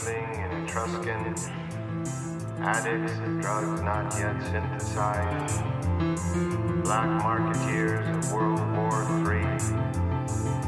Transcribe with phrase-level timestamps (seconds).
[0.00, 1.34] Stripling and Etruscan,
[2.60, 5.62] addicts of drugs not yet synthesized,
[6.84, 9.44] black marketeers of World War III,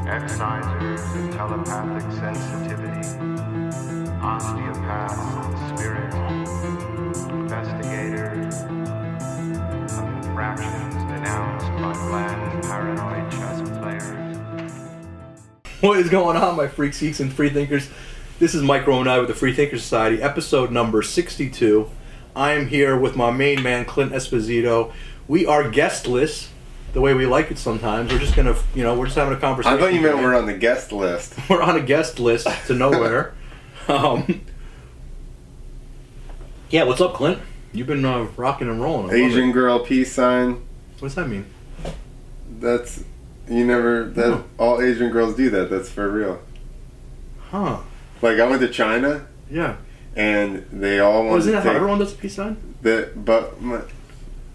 [0.06, 3.04] excisers of telepathic sensitivity,
[4.21, 6.12] osteopaths of spirit,
[7.30, 8.54] investigators
[9.96, 14.22] of infractions denounced by bland paranoid chess players.
[15.80, 17.89] What is going on, my freaks, geeks, and free thinkers?
[18.42, 21.88] This is Mike Romanelli with the Free Thinker Society, episode number 62.
[22.34, 24.91] I am here with my main man, Clint Esposito.
[25.28, 26.51] We are guestless,
[26.92, 28.10] the way we like it sometimes.
[28.10, 29.78] We're just gonna, you know, we're just having a conversation.
[29.78, 31.37] I thought you meant we're on the guest list.
[31.48, 33.32] We're on a guest list to nowhere.
[33.87, 34.41] um,
[36.68, 37.38] yeah, what's up, Clint?
[37.73, 39.12] You've been uh, rocking and rolling.
[39.12, 40.54] I Asian girl peace sign.
[40.98, 41.46] What does that mean?
[42.59, 43.04] That's
[43.48, 44.45] you never that No.
[44.59, 45.70] all Asian girls do that.
[45.70, 46.43] That's for real.
[47.38, 47.82] Huh?
[48.23, 49.77] Like I went to China Yeah.
[50.16, 52.57] and they all wanted to that how everyone does a peace sign?
[52.83, 53.80] the but my,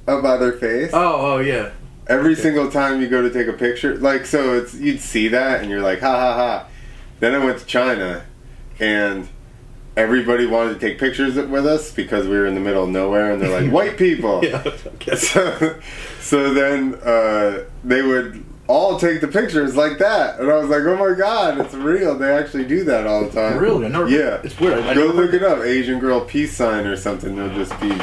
[0.08, 0.92] up by their face.
[0.94, 1.72] Oh, oh yeah.
[2.08, 2.42] Every okay.
[2.42, 5.70] single time you go to take a picture, like so, it's you'd see that and
[5.70, 6.68] you're like ha ha ha.
[7.20, 8.24] Then I went to China,
[8.80, 9.28] and
[9.98, 13.32] everybody wanted to take pictures with us because we were in the middle of nowhere,
[13.32, 14.44] and they're like white people.
[14.44, 14.64] Yeah.
[15.18, 15.80] So,
[16.20, 20.84] so then uh, they would all take the pictures like that, and I was like,
[20.84, 22.18] "Oh my god, it's real!
[22.18, 23.86] They actually do that all the time." Really?
[23.86, 24.10] I never.
[24.10, 24.42] Yeah.
[24.44, 24.80] It's weird.
[24.80, 27.36] I, I Go look it up, Asian girl peace sign or something.
[27.36, 27.98] There'll just be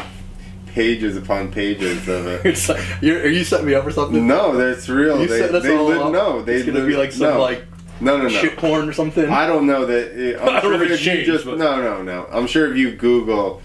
[0.75, 2.45] pages upon pages of it.
[2.45, 4.27] It's like, you're, are you setting me up for something?
[4.27, 5.21] No, that's real.
[5.21, 6.13] You they set us they all up?
[6.13, 7.41] no, they it's gonna be like some no.
[7.41, 7.65] like
[8.01, 8.29] no, no, no.
[8.29, 9.31] shit porn or something.
[9.31, 10.19] I don't know that.
[10.19, 12.27] It, I'm I don't know sure if it's if you changed, just no, no, no.
[12.31, 13.63] I'm sure if you Google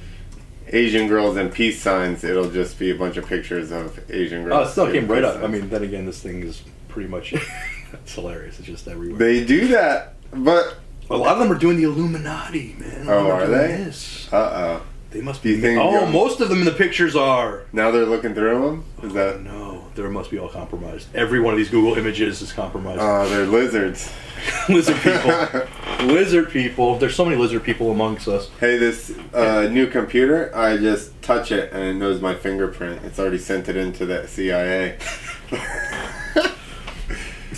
[0.68, 4.68] Asian girls and peace signs, it'll just be a bunch of pictures of Asian girls.
[4.68, 5.44] oh, it still came right peace up.
[5.44, 7.34] I mean, then again, this thing is pretty much
[7.94, 8.60] it's hilarious.
[8.60, 9.18] It's just everywhere.
[9.18, 10.76] they do that, but
[11.10, 13.06] a lot of them are doing the Illuminati, man.
[13.08, 13.92] Oh, are they?
[14.32, 14.82] Uh oh.
[15.12, 15.52] They must be.
[15.52, 17.64] you think oh, you're- most of them in the pictures are.
[17.74, 18.86] Now they're looking through them.
[19.02, 19.42] Is that?
[19.42, 21.08] No, there must be all compromised.
[21.16, 23.00] Every one of these Google images is compromised.
[23.02, 24.12] Oh, they're lizards.
[24.70, 25.66] lizard people.
[26.06, 27.00] lizard people.
[27.00, 28.52] There's so many lizard people amongst us.
[28.60, 33.04] Hey, this uh, new computer, I just touch it and it knows my fingerprint.
[33.04, 35.00] It's already sent it into the CIA.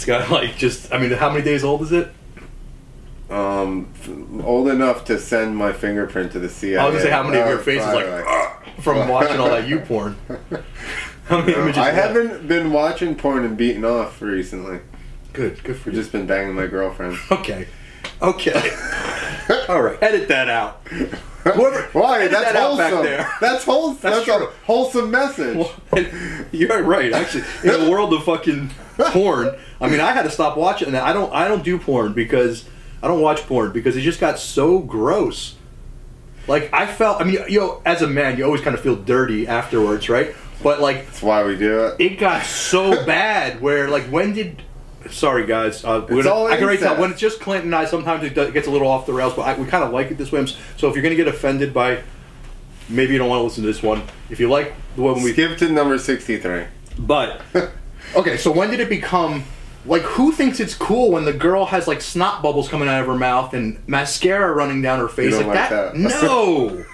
[0.02, 0.92] It's got like just.
[0.92, 2.12] I mean, how many days old is it?
[3.30, 6.78] um, f- old enough to send my fingerprint to the CIA.
[6.78, 9.68] I was gonna say how many of your Oh, faces like, from watching all that
[9.68, 10.18] you porn.
[11.28, 11.78] How many images?
[11.78, 14.80] I haven't been watching porn and beating off recently.
[15.34, 16.02] Good, good for I've you.
[16.02, 17.16] just been banging my girlfriend.
[17.32, 17.68] Okay,
[18.22, 18.76] okay.
[19.70, 20.82] all right, edit that out.
[21.44, 22.28] Whoever- Why?
[22.28, 23.04] That's that wholesome.
[23.04, 23.32] there.
[23.42, 24.02] That's wholesome.
[24.12, 25.58] That's That's, a wholesome message.
[25.58, 26.06] Well,
[26.52, 27.12] You're right.
[27.12, 31.04] Actually, in the world of fucking porn, I mean, I had to stop watching that.
[31.04, 31.34] I don't.
[31.34, 32.66] I don't do porn because
[33.02, 35.56] I don't watch porn because it just got so gross.
[36.48, 37.20] Like I felt.
[37.22, 40.36] I mean, you know, as a man, you always kind of feel dirty afterwards, right?
[40.62, 41.96] But like, That's why we do it.
[42.00, 44.62] it got so bad where like when did
[45.10, 47.74] sorry guys uh, It's gonna- all i can already tell when it's just clint and
[47.76, 49.92] i sometimes it, does, gets a little off the rails but I, we kind of
[49.92, 50.46] like it this way
[50.78, 52.04] so if you're gonna get offended by
[52.90, 55.34] maybe you don't want to listen to this one if you like the one we
[55.34, 56.66] Skip to number 63.
[57.00, 57.42] but
[58.16, 59.44] okay so when did it become
[59.86, 63.08] like who thinks it's cool when the girl has like snot bubbles coming out of
[63.08, 65.94] her mouth and mascara running down her face don't like, like that?
[65.94, 65.98] that.
[65.98, 66.86] no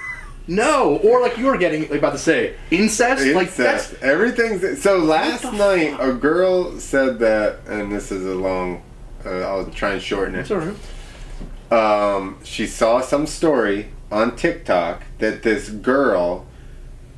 [0.47, 4.03] no or like you were getting about to say incest, like that's Incest.
[4.03, 4.97] Everything's so.
[4.99, 6.01] Last night, fuck?
[6.01, 8.81] a girl said that, and this is a long.
[9.25, 10.49] Uh, I'll try and shorten it.
[10.49, 10.75] alright
[11.71, 16.45] um, she saw some story on TikTok that this girl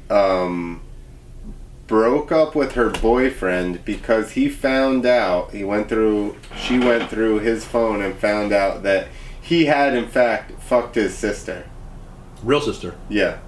[0.09, 0.81] um,
[1.87, 7.39] broke up with her boyfriend because he found out he went through she went through
[7.39, 9.07] his phone and found out that
[9.41, 11.65] he had in fact fucked his sister.
[12.43, 13.39] Real sister Yeah.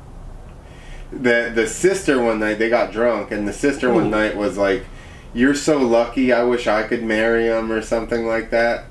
[1.11, 3.95] The the sister one night they got drunk and the sister Ooh.
[3.95, 4.85] one night was like,
[5.33, 6.31] "You're so lucky.
[6.31, 8.85] I wish I could marry him" or something like that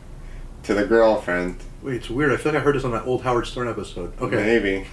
[0.64, 1.56] to the girlfriend.
[1.82, 2.30] Wait, it's weird.
[2.30, 4.12] I feel like I heard this on that old Howard Stern episode.
[4.20, 4.36] Okay.
[4.36, 4.86] Maybe.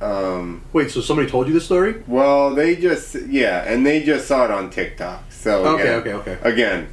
[0.00, 2.02] Um, Wait, so somebody told you this story?
[2.08, 5.30] well, they just yeah, and they just saw it on TikTok.
[5.30, 6.38] So Okay, again, okay, okay.
[6.50, 6.88] Again,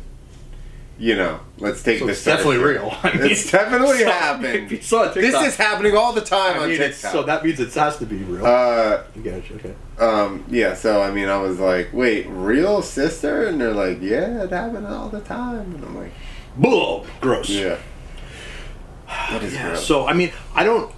[0.99, 2.17] you know, let's take So this.
[2.17, 2.93] it's definitely real.
[3.03, 4.65] I mean, It's definitely happened.
[4.65, 7.11] If you saw it This is happening all the time I on mean, it's- TikTok.
[7.13, 8.45] so that means it has to be real.
[8.45, 9.49] uh, get.
[9.51, 9.73] Okay.
[9.97, 13.45] Um, yeah, so I mean, I was like, wait, real sister?
[13.47, 15.73] And they're like, yeah, it happened all the time.
[15.75, 16.11] And I'm like,
[16.57, 17.05] Bull.
[17.21, 17.49] Gross.
[17.49, 17.77] yeah.
[19.07, 19.85] That is Yeah, gross.
[19.87, 20.93] So I mean, I don't.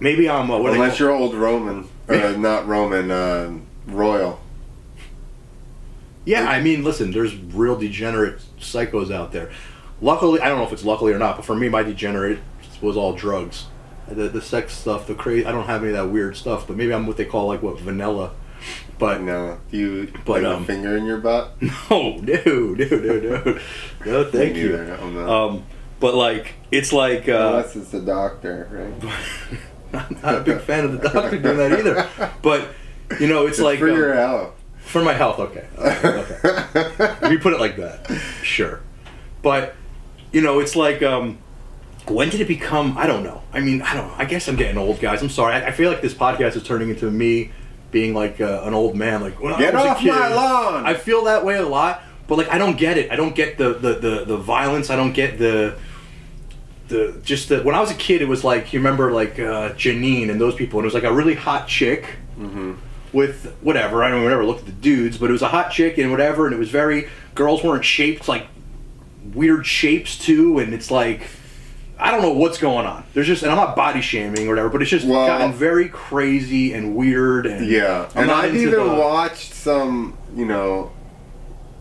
[0.00, 0.50] Maybe I'm.
[0.50, 3.52] Uh, what do they Unless you're old Roman, uh, not Roman, uh,
[3.86, 4.40] royal.
[6.28, 7.10] Yeah, I mean, listen.
[7.10, 9.50] There's real degenerate psychos out there.
[10.02, 12.40] Luckily, I don't know if it's luckily or not, but for me, my degenerate
[12.82, 13.64] was all drugs.
[14.06, 15.46] the the sex stuff, the crazy.
[15.46, 17.62] I don't have any of that weird stuff, but maybe I'm what they call like
[17.62, 18.32] what vanilla.
[18.98, 21.54] But No, do you But, put a um, finger in your butt?
[21.62, 23.58] no, no, no, no, no,
[24.04, 24.24] no.
[24.24, 24.76] Thank you.
[24.76, 25.16] I'm.
[25.16, 25.64] Um,
[25.98, 29.12] but like it's like uh, Unless it's the doctor, right?
[29.94, 32.06] I'm not a big fan of the doctor doing that either.
[32.42, 32.68] But
[33.18, 34.52] you know, it's It's like for um, your health.
[34.88, 35.38] For my health.
[35.48, 37.16] Okay, okay.
[37.22, 38.10] If you put it like that,
[38.42, 38.80] sure.
[39.42, 39.74] But
[40.32, 41.38] you know, it's like um,
[42.06, 42.96] when did it become?
[42.98, 43.42] I don't know.
[43.52, 44.08] I mean, I don't.
[44.08, 44.14] know.
[44.16, 45.22] I guess I'm getting old, guys.
[45.22, 45.54] I'm sorry.
[45.54, 47.52] I, I feel like this podcast is turning into me
[47.90, 49.20] being like uh, an old man.
[49.20, 50.86] Like when Get I was off a kid, my lawn!
[50.86, 52.02] I feel that way a lot.
[52.26, 53.10] But like, I don't get it.
[53.10, 54.90] I don't get the the the, the violence.
[54.90, 55.76] I don't get the.
[56.88, 59.74] The, just the, when I was a kid, it was like you remember like uh,
[59.74, 62.74] Janine and those people, and it was like a really hot chick Mm-hmm.
[63.12, 64.02] With whatever.
[64.04, 66.46] I don't ever look at the dudes, but it was a hot chick and whatever,
[66.46, 68.46] and it was very girls weren't shaped like
[69.34, 71.22] weird shapes too, and it's like
[72.00, 73.04] I don't know what's going on.
[73.14, 75.88] There's just and I'm not body shaming or whatever, but it's just Well- gotten very
[75.88, 80.92] crazy and weird and Yeah, I'm and I've even the- watched some, you know,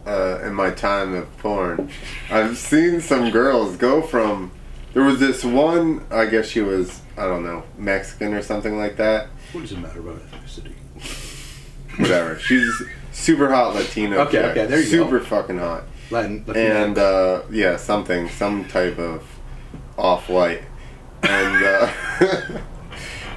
[0.07, 1.89] uh, in my time of porn.
[2.31, 4.51] I've seen some girls go from.
[4.93, 8.97] There was this one, I guess she was, I don't know, Mexican or something like
[8.97, 9.27] that.
[9.51, 10.71] What does it matter about ethnicity?
[11.97, 12.39] Whatever.
[12.39, 14.17] She's super hot Latino.
[14.19, 14.45] Okay, chick.
[14.51, 15.25] okay, there you super go.
[15.25, 15.83] fucking hot.
[16.09, 19.23] Latin, and uh, yeah, something, some type of
[19.97, 20.61] off-white,
[21.23, 21.91] and uh,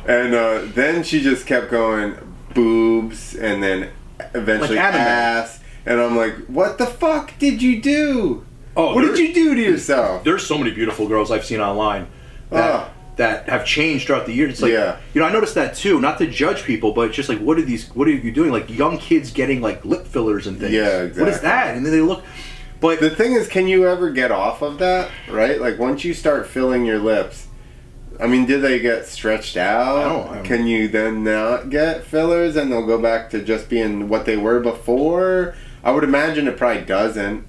[0.07, 2.15] and uh, then she just kept going
[2.55, 3.91] boobs, and then
[4.35, 8.47] eventually Like ass, and I'm like, what the fuck did you do?
[8.77, 10.23] oh, what did you do to yourself?
[10.23, 12.07] There's so many beautiful girls I've seen online
[12.51, 12.91] that Ah.
[13.21, 14.53] That have changed throughout the years.
[14.53, 14.97] It's like Yeah.
[15.13, 16.01] you know, I noticed that too.
[16.01, 17.87] Not to judge people, but just like what are these?
[17.95, 18.51] What are you doing?
[18.51, 20.73] Like young kids getting like lip fillers and things.
[20.73, 21.23] Yeah, exactly.
[21.25, 21.77] What is that?
[21.77, 22.25] And then they look.
[22.81, 25.11] But The thing is, can you ever get off of that?
[25.29, 25.61] Right?
[25.61, 27.47] Like once you start filling your lips.
[28.19, 30.31] I mean, did they get stretched out?
[30.31, 34.09] I I Can you then not get fillers and they'll go back to just being
[34.09, 35.55] what they were before?
[35.85, 37.47] I would imagine it probably doesn't.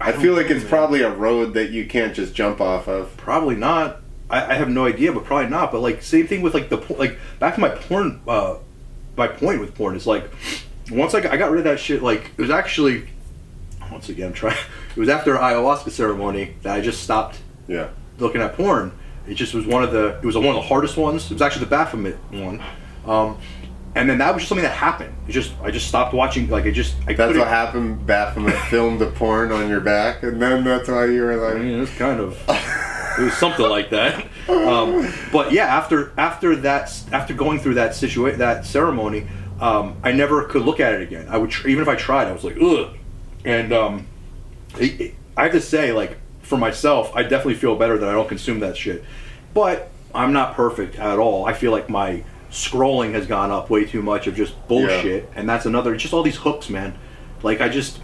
[0.00, 3.16] I, don't feel like it's probably a road that you can't just jump off of.
[3.16, 4.01] Probably not.
[4.32, 5.70] I, I have no idea, but probably not.
[5.70, 8.20] But like same thing with like the like back to my porn.
[8.26, 8.56] Uh,
[9.16, 10.24] my point with porn is like
[10.90, 12.02] once I got, I got rid of that shit.
[12.02, 13.08] Like it was actually
[13.90, 14.54] once again I'm.
[14.94, 17.88] It was after ayahuasca ceremony that I just stopped Yeah.
[18.18, 18.92] looking at porn.
[19.26, 21.26] It just was one of the it was one of the hardest ones.
[21.30, 22.62] It was actually the Baphomet one.
[23.06, 23.38] Um,
[23.94, 25.14] and then that was just something that happened.
[25.28, 26.48] It just I just stopped watching.
[26.50, 28.06] Like it just I That's what happened.
[28.06, 31.56] Baphomet filmed the porn on your back, and then that's why you were like.
[31.56, 32.36] I mean, it was kind of
[33.18, 34.26] it was something like that.
[34.48, 39.26] Um, but yeah, after after that, after going through that situation, that ceremony,
[39.60, 41.26] um, I never could look at it again.
[41.28, 42.96] I would tr- even if I tried, I was like, ugh.
[43.44, 44.06] And um,
[44.78, 48.12] it, it- I have to say, like for myself, I definitely feel better that I
[48.12, 49.02] don't consume that shit.
[49.54, 51.46] But I'm not perfect at all.
[51.46, 55.48] I feel like my scrolling has gone up way too much of just bullshit, and
[55.48, 55.96] that's another.
[55.96, 56.94] Just all these hooks, man.
[57.42, 57.98] Like I just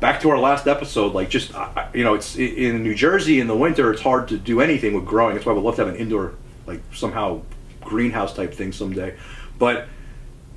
[0.00, 1.14] back to our last episode.
[1.14, 1.52] Like just
[1.94, 3.92] you know, it's in New Jersey in the winter.
[3.92, 5.34] It's hard to do anything with growing.
[5.34, 6.34] That's why I would love to have an indoor,
[6.66, 7.42] like somehow
[7.80, 9.16] greenhouse type thing someday.
[9.58, 9.86] But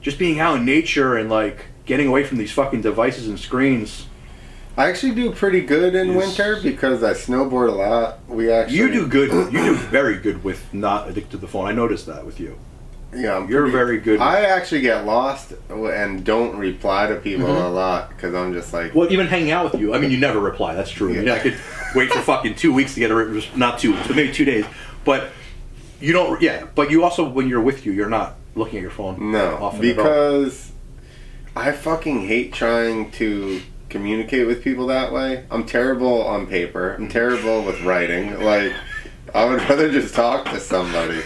[0.01, 4.07] just being out in nature and like getting away from these fucking devices and screens.
[4.77, 6.17] I actually do pretty good in Yes.
[6.37, 8.19] winter because I snowboard a lot.
[8.29, 9.51] We actually You do good.
[9.51, 11.67] You do very good with not addicted to the phone.
[11.67, 12.57] I noticed that with you.
[13.13, 14.19] Yeah, I'm You're pretty- very good.
[14.21, 17.65] I actually get lost and don't reply to people Mhm.
[17.65, 19.93] a lot because I'm just like, Well, even hanging out with you.
[19.93, 20.75] I mean, you never reply.
[20.75, 21.09] That's true.
[21.09, 21.33] I, mean, Yeah.
[21.35, 21.55] I could
[21.93, 24.45] wait for fucking two weeks to get a re- not two weeks, but maybe two
[24.45, 24.65] days.
[25.03, 25.29] But
[25.99, 26.41] you don't.
[26.41, 26.63] Yeah.
[26.73, 29.31] But you also, when you're with you, you're not looking at your phone.
[29.31, 30.71] no, often because
[31.55, 35.43] I fucking hate trying to communicate with people that way.
[35.51, 36.95] I'm terrible on paper.
[36.97, 38.41] I'm terrible with writing.
[38.41, 38.71] Like,
[39.35, 41.19] I would rather just talk to somebody.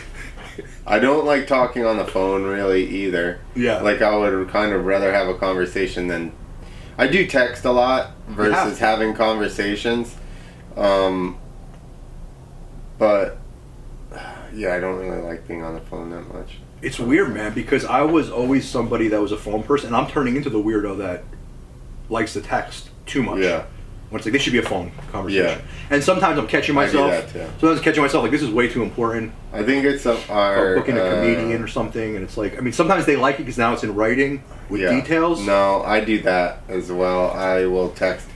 [0.87, 3.39] I don't like talking on the phone really either.
[3.55, 3.81] Yeah.
[3.81, 6.31] Like I would kind of rather have a conversation than
[6.97, 10.15] I do text a lot versus having conversations.
[10.77, 11.37] Um
[12.97, 13.37] but
[14.53, 16.57] yeah, I don't really like being on the phone that much.
[16.81, 20.07] It's weird, man, because I was always somebody that was a phone person, and I'm
[20.07, 21.23] turning into the weirdo that
[22.09, 23.39] likes to text too much.
[23.39, 23.65] Yeah.
[24.15, 25.45] When it's like this should be a phone conversation.
[25.59, 25.61] Yeah.
[25.89, 27.33] And sometimes I'm catching I do myself.
[27.33, 27.59] that, too.
[27.59, 29.33] Sometimes I'm catching myself like this is way too important.
[29.51, 32.61] I think it's a, our booking a uh, comedian or something, and it's like I
[32.61, 34.91] mean sometimes they like it because now it's in writing with yeah.
[35.01, 35.45] details.
[35.45, 37.29] No, I do that as well.
[37.31, 38.29] I will text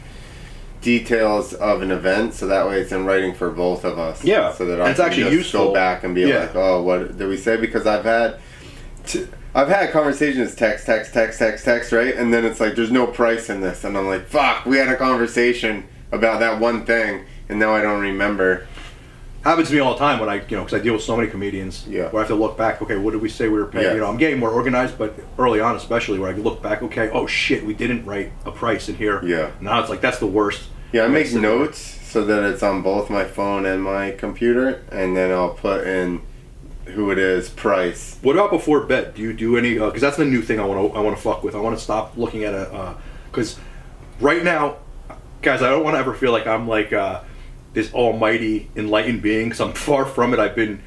[0.81, 4.21] details of an event so that way it's in writing for both of us.
[4.21, 4.51] Yeah.
[4.51, 5.67] So that And I it's can actually just useful.
[5.67, 6.39] go back and be Yeah.
[6.39, 7.55] like, oh, what did we say?
[7.55, 8.41] Because I've had.
[9.05, 12.15] T- I've had conversations text, text, text, text, text, right?
[12.15, 13.83] And then it's like, there's no price in this.
[13.83, 17.81] And I'm like, fuck, we had a conversation about that one thing, and now I
[17.81, 18.67] don't remember.
[19.43, 21.15] happens to me all the time when I, you know, because I deal with so
[21.15, 21.87] many comedians.
[21.87, 22.09] Yeah.
[22.09, 22.81] Where I have to look back.
[22.81, 23.85] Okay, what did we say we were paying?
[23.85, 23.93] Yeah.
[23.93, 26.81] You know, I'm getting more organized, but early on, especially where I look back.
[26.83, 29.23] Okay, oh shit, we didn't write a price in here.
[29.25, 29.51] Yeah.
[29.61, 30.69] Now it's like that's the worst.
[30.91, 35.15] Yeah, I make notes so that it's on both my phone and my computer, and
[35.15, 36.21] then I'll put in
[36.91, 38.17] who it is, price.
[38.22, 39.15] What about before bed?
[39.15, 39.75] Do you do any?
[39.75, 41.55] Because that's the new thing I want to I want to fuck with.
[41.55, 42.96] I want to stop looking at a.
[43.31, 43.58] Because
[44.19, 44.77] right now,
[45.41, 47.22] guys, I don't want to ever feel like I'm like uh,
[47.74, 49.46] this almighty enlightened being.
[49.50, 50.39] Because I'm far from it.
[50.39, 50.81] I've been.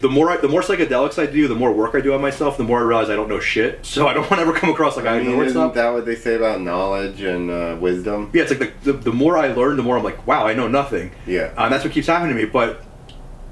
[0.00, 2.58] The more I, the more psychedelics I do, the more work I do on myself,
[2.58, 3.86] the more I realize I don't know shit.
[3.86, 5.74] So I don't want to ever come across like I, I mean, know isn't stuff.
[5.74, 8.30] that what they say about knowledge and uh, wisdom?
[8.34, 10.52] Yeah, it's like the, the, the more I learn, the more I'm like, wow, I
[10.52, 11.12] know nothing.
[11.26, 11.54] Yeah.
[11.56, 12.46] Uh, and that's what keeps happening to me.
[12.50, 12.82] But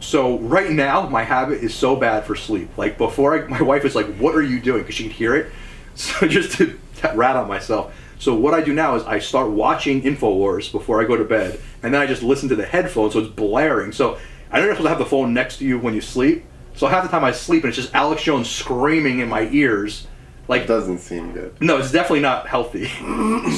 [0.02, 2.76] so right now, my habit is so bad for sleep.
[2.76, 5.34] Like before, I, my wife is like, "What are you doing?" Because she can hear
[5.34, 5.50] it.
[5.94, 6.78] So just to
[7.14, 7.94] rat on myself.
[8.18, 11.60] So what I do now is I start watching Infowars before I go to bed,
[11.82, 13.92] and then I just listen to the headphones, so it's blaring.
[13.92, 14.16] So
[14.50, 16.44] I don't know if to have the phone next to you when you sleep.
[16.76, 20.06] So half the time I sleep, and it's just Alex Jones screaming in my ears,
[20.48, 21.60] like It doesn't seem good.
[21.60, 22.86] no, it's definitely not healthy.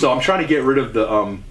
[0.01, 1.45] so I'm trying to get rid of the um,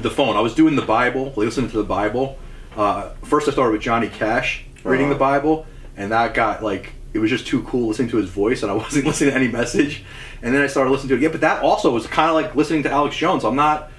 [0.00, 0.36] the phone.
[0.36, 2.38] I was doing the Bible, listening to the Bible.
[2.76, 5.14] Uh, first, I started with Johnny Cash reading Uh-huh.
[5.14, 8.62] the Bible, and that got like it was just too cool listening to his voice,
[8.62, 10.04] and I wasn't listening to any message.
[10.42, 11.30] And then I started listening to it again.
[11.32, 13.44] But that also was kind of like listening to Alex Jones.
[13.44, 13.90] I'm not.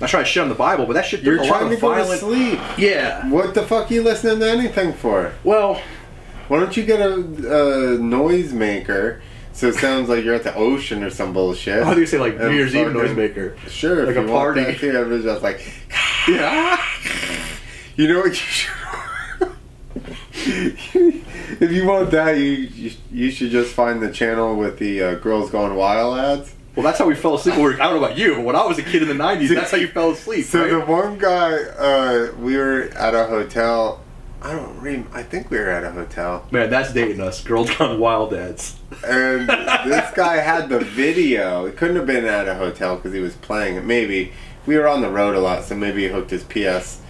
[0.00, 1.22] Not trying to shit on the Bible, but that shit.
[1.22, 2.58] You're there's a lot trying to of go to sleep.
[2.76, 3.30] Yeah.
[3.30, 5.32] What the fuck are you listening to anything for?
[5.44, 5.80] Well,
[6.48, 7.14] Why don't you get a,
[7.94, 9.22] a noise maker
[9.52, 11.84] so it sounds like you're at the ocean or some bullshit?
[11.84, 13.56] how do you say like New Year's Eve noisemaker?
[13.68, 14.64] Sure, Like a party.
[14.64, 15.60] that everybody's just like,
[16.28, 16.76] Yeah.
[17.96, 18.72] You know what you should.
[20.46, 25.14] if you want that, you, you you should just find the channel with the uh,
[25.16, 26.54] girls going wild ads.
[26.74, 27.54] Well, that's how we fell asleep.
[27.54, 29.70] I don't know about you, but when I was a kid in the '90s, that's
[29.70, 30.44] how you fell asleep.
[30.44, 30.70] So right?
[30.70, 34.00] the one guy, uh, we were at a hotel.
[34.42, 35.08] I don't rem.
[35.12, 37.42] I think we were at a hotel, Man, that's dating us.
[37.42, 38.78] Girls Gone Wild ads.
[39.06, 39.48] and
[39.88, 41.64] this guy had the video.
[41.64, 43.84] It couldn't have been at a hotel because he was playing it.
[43.84, 44.32] Maybe
[44.66, 47.00] we were on the road a lot, so maybe he hooked his PS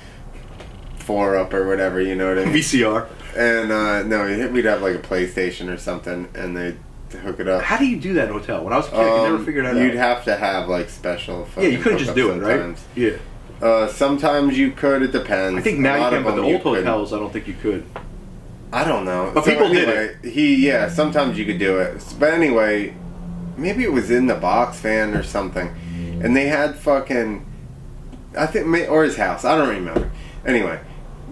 [1.04, 2.00] four up or whatever.
[2.00, 2.54] You know what I mean?
[2.54, 3.08] VCR.
[3.36, 6.76] And uh, no, we'd have like a PlayStation or something, and they'd
[7.22, 7.62] hook it up.
[7.62, 8.64] How do you do that in a hotel?
[8.64, 10.16] When I was a kid, I never Um, figure that You'd out.
[10.16, 11.46] have to have like special.
[11.56, 12.50] yeah, you couldn't just do it, right?
[12.58, 12.84] sometimes.
[12.94, 13.10] Yeah.
[13.62, 15.02] Uh, sometimes you could.
[15.02, 15.58] It depends.
[15.58, 16.84] I think now you can, but the old couldn't.
[16.84, 17.84] hotels, I don't think you could.
[18.72, 19.30] I don't know.
[19.32, 20.24] But people did it.
[20.30, 20.88] He yeah.
[20.88, 22.94] Sometimes you could do it, but anyway,
[23.56, 25.68] maybe it was in the box fan or something,
[26.22, 27.46] and they had fucking.
[28.36, 29.44] I think or his house.
[29.44, 30.10] I don't remember.
[30.44, 30.80] Anyway.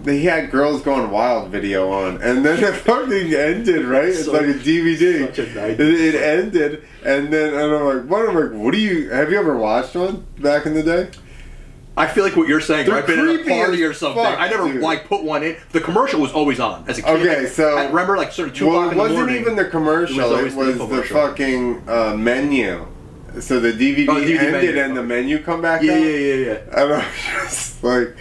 [0.03, 3.85] They had girls going wild video on, and then it fucking ended.
[3.85, 5.21] Right, it's So- like a DVD.
[5.37, 9.09] a it, it ended, and then and I'm like, "What?" I'm like, "What do you?
[9.09, 11.09] Have you ever watched one back in the day?"
[11.95, 12.87] I feel like what you're saying.
[12.87, 14.23] They're I've been at a party or something.
[14.23, 14.81] fuck, I never dude.
[14.81, 15.55] like put one in.
[15.71, 17.27] The commercial was always on as a kid.
[17.27, 19.55] Okay, so- I remember like sort of two well, o'clock it in the wasn't even
[19.55, 20.19] the commercial.
[20.19, 22.87] It was It was, the the, fucking uh, menu.
[23.39, 24.81] So the DVD, Oh, the DVD ended menu.
[24.81, 25.99] and the menu come back yeah, up.
[25.99, 26.53] yeah, yeah, yeah.
[26.81, 27.05] And I was
[27.43, 28.15] just like,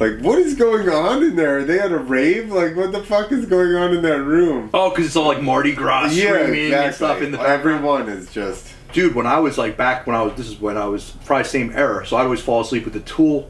[0.00, 1.58] like, what is going on in there?
[1.58, 2.50] Are They had a rave?
[2.50, 4.70] Like, what the fuck is going on in that room?
[4.74, 7.60] Oh, because it's all like Mardi Gras screaming and stuff in the background.
[7.78, 8.66] Everyone is just.
[8.92, 11.44] dude when i was like back when i was this is when i was probably
[11.44, 13.48] same era so i'd always fall asleep with the tool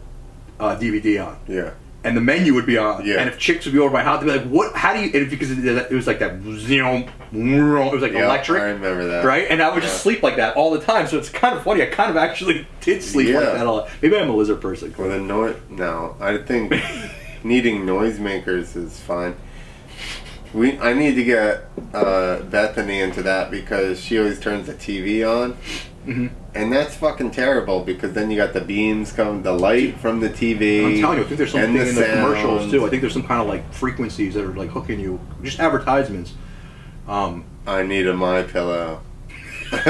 [0.59, 1.71] uh, dvd on Yeah.
[2.03, 3.17] And the menu would be on Yeah.
[3.21, 5.11] and if chicks would be over my house they'd be like what how do you
[5.21, 9.07] and because it, was like that you know it was like Yeah, electric I remember
[9.07, 9.25] that.
[9.25, 11.63] right and i would just sleep like that all the time so it's kind of
[11.63, 14.61] funny i kind of actually did sleep like that a lot maybe i'm a lizard
[14.63, 15.57] person Well, the noise.
[15.69, 16.73] No, I think
[17.45, 19.37] needing noisemakers is fine.
[20.53, 25.23] We, I need to get uh, Bethany into that because she always turns the TV
[25.25, 25.57] on,
[26.07, 26.31] Mhm.
[26.55, 27.81] and that's fucking terrible.
[27.81, 30.85] Because then you got the beams coming, the light from the TV.
[30.85, 32.87] I'm telling you, I think there's something the in the commercials too.
[32.87, 36.33] I think there's some kind of like frequencies that are like hooking you, just advertisements.
[37.07, 39.01] Um, I need a my pillow.
[39.73, 39.83] Man,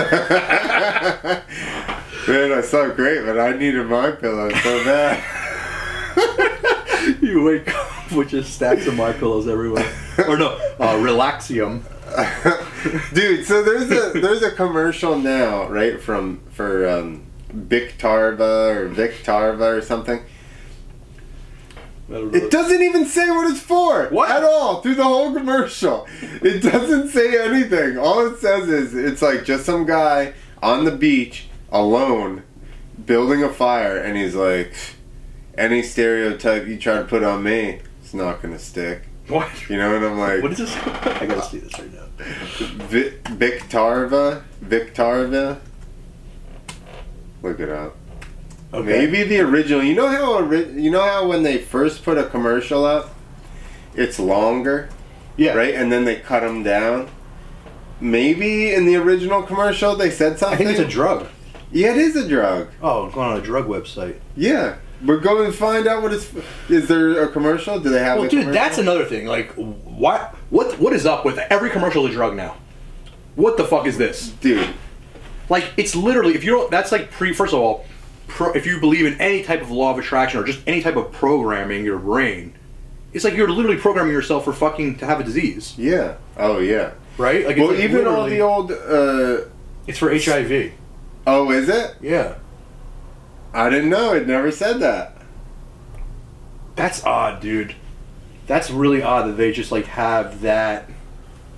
[2.52, 5.24] I slept great, but I needed my pillow so bad.
[7.22, 9.90] you wake up with just stacks of my pillows everywhere,
[10.28, 10.48] or no,
[10.78, 11.80] uh, Relaxium.
[13.12, 19.78] Dude, so there's a there's a commercial now, right, from for um Victarva or Victarva
[19.78, 20.20] or something.
[22.08, 22.38] I don't know.
[22.38, 24.30] It doesn't even say what it's for What?
[24.30, 26.06] at all through the whole commercial.
[26.42, 27.98] It doesn't say anything.
[27.98, 32.42] All it says is it's like just some guy on the beach alone
[33.06, 34.74] building a fire, and he's like,
[35.56, 39.02] any stereotype you try to put on me, it's not gonna stick.
[39.28, 39.48] What?
[39.70, 40.76] You know, and I'm like, What is this?
[40.76, 42.06] I gotta see this right now.
[42.20, 44.42] Vi- Victarva?
[44.64, 45.58] Victarva?
[47.42, 47.96] Look it up.
[48.72, 48.86] Okay.
[49.06, 49.82] Maybe the original.
[49.82, 53.14] You know how ori- you know how when they first put a commercial up,
[53.94, 54.88] it's longer,
[55.36, 55.54] Yeah.
[55.54, 55.74] right?
[55.74, 57.08] And then they cut them down.
[58.00, 60.54] Maybe in the original commercial they said something.
[60.54, 61.26] I think it's a drug.
[61.72, 62.68] yeah, it is a drug.
[62.82, 64.16] Oh, going on a drug website.
[64.36, 66.30] Yeah, we're going to find out what it's.
[66.68, 67.80] Is there a commercial?
[67.80, 68.18] Do they have?
[68.18, 68.52] Well, dude, commercial?
[68.52, 69.26] that's another thing.
[69.26, 69.52] Like,
[70.00, 72.56] what, what, what is up with every commercial of drug now?
[73.36, 74.28] What the fuck is this?
[74.40, 74.68] dude.
[75.48, 76.70] Like, it's literally if you don't.
[76.70, 77.32] That's like pre.
[77.32, 77.84] First of all,
[78.28, 80.94] pro, if you believe in any type of law of attraction or just any type
[80.96, 82.54] of programming your brain,
[83.12, 86.14] it's like you're literally programming yourself for fucking to have a disease, Yeah.
[86.36, 86.92] Oh yeah.
[87.18, 87.44] right?
[87.44, 88.70] Like, Well, like even all the old.
[88.70, 89.48] uh
[89.88, 90.72] It's for HIV.
[91.26, 91.96] Oh, is it?
[92.00, 92.36] Yeah.
[93.52, 94.12] I didn't know.
[94.14, 95.16] It never said that.
[96.76, 97.74] That's odd, dude.
[98.50, 100.88] That's really odd that they just like have that.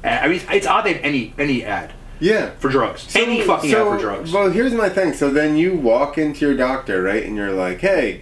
[0.04, 2.50] I mean, it's odd they have any any ad Yeah.
[2.58, 3.08] for drugs.
[3.16, 4.30] any fucking so- ad for drugs.
[4.30, 5.14] Well, here's my thing.
[5.14, 8.20] So then you walk into your doctor, right, and you're like, "Hey,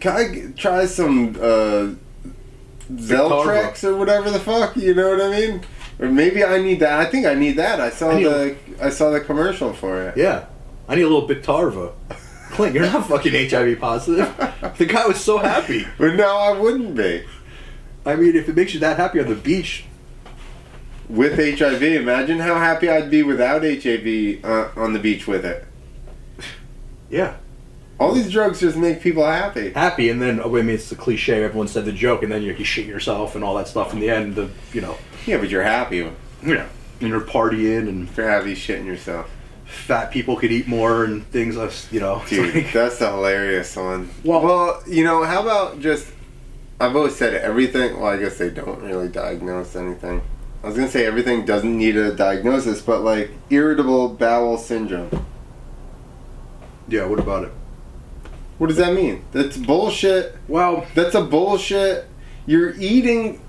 [0.00, 1.90] can I g- try some uh,
[2.92, 5.60] Zeltrex or whatever the fuck?" You know what I mean?
[6.00, 6.98] Or maybe I need that.
[6.98, 7.80] I think I need that.
[7.80, 10.16] I saw I the I saw the commercial for it.
[10.16, 10.46] yeah,
[10.88, 11.92] I need a little Bictarva.
[12.50, 14.28] Clint, you're not fucking HIV positive.
[14.78, 15.86] The guy was so happy.
[15.98, 17.24] But now I wouldn't be
[18.06, 19.84] I mean, if it makes you that happy on the beach,
[21.08, 21.82] with HIV.
[21.82, 25.64] Imagine how happy I'd be without HIV uh, on the beach with it.
[27.10, 27.36] yeah,
[28.00, 29.70] All these drugs just make people happy.
[29.72, 31.44] happy, and then oh, I mean, it's the cliche.
[31.44, 33.92] Everyone said the joke, and then you, you shit yourself and all that stuff.
[33.92, 34.96] In the end, the you know,
[35.26, 36.00] Yeah, but you're happy.
[36.00, 36.66] If yeah,
[37.00, 39.30] and you're partying, and you're happy shitting yourself.
[39.66, 41.56] fat people could eat more, and things.
[41.58, 44.08] Us, you know, Dude, like- that's the hilarious one.
[44.24, 46.06] Well- Well, you know, how about just?
[46.80, 47.98] I've always said everything.
[47.98, 50.22] Well, I guess they don't really diagnose anything.
[50.62, 55.24] I was gonna say everything doesn't need a diagnosis, but like irritable bowel syndrome.
[56.88, 57.04] yeah.
[57.06, 57.52] What about it?
[58.58, 59.24] What does that mean?
[59.32, 60.36] That's bullshit.
[60.48, 62.06] Well, That's a bullshit.
[62.46, 63.40] You're eating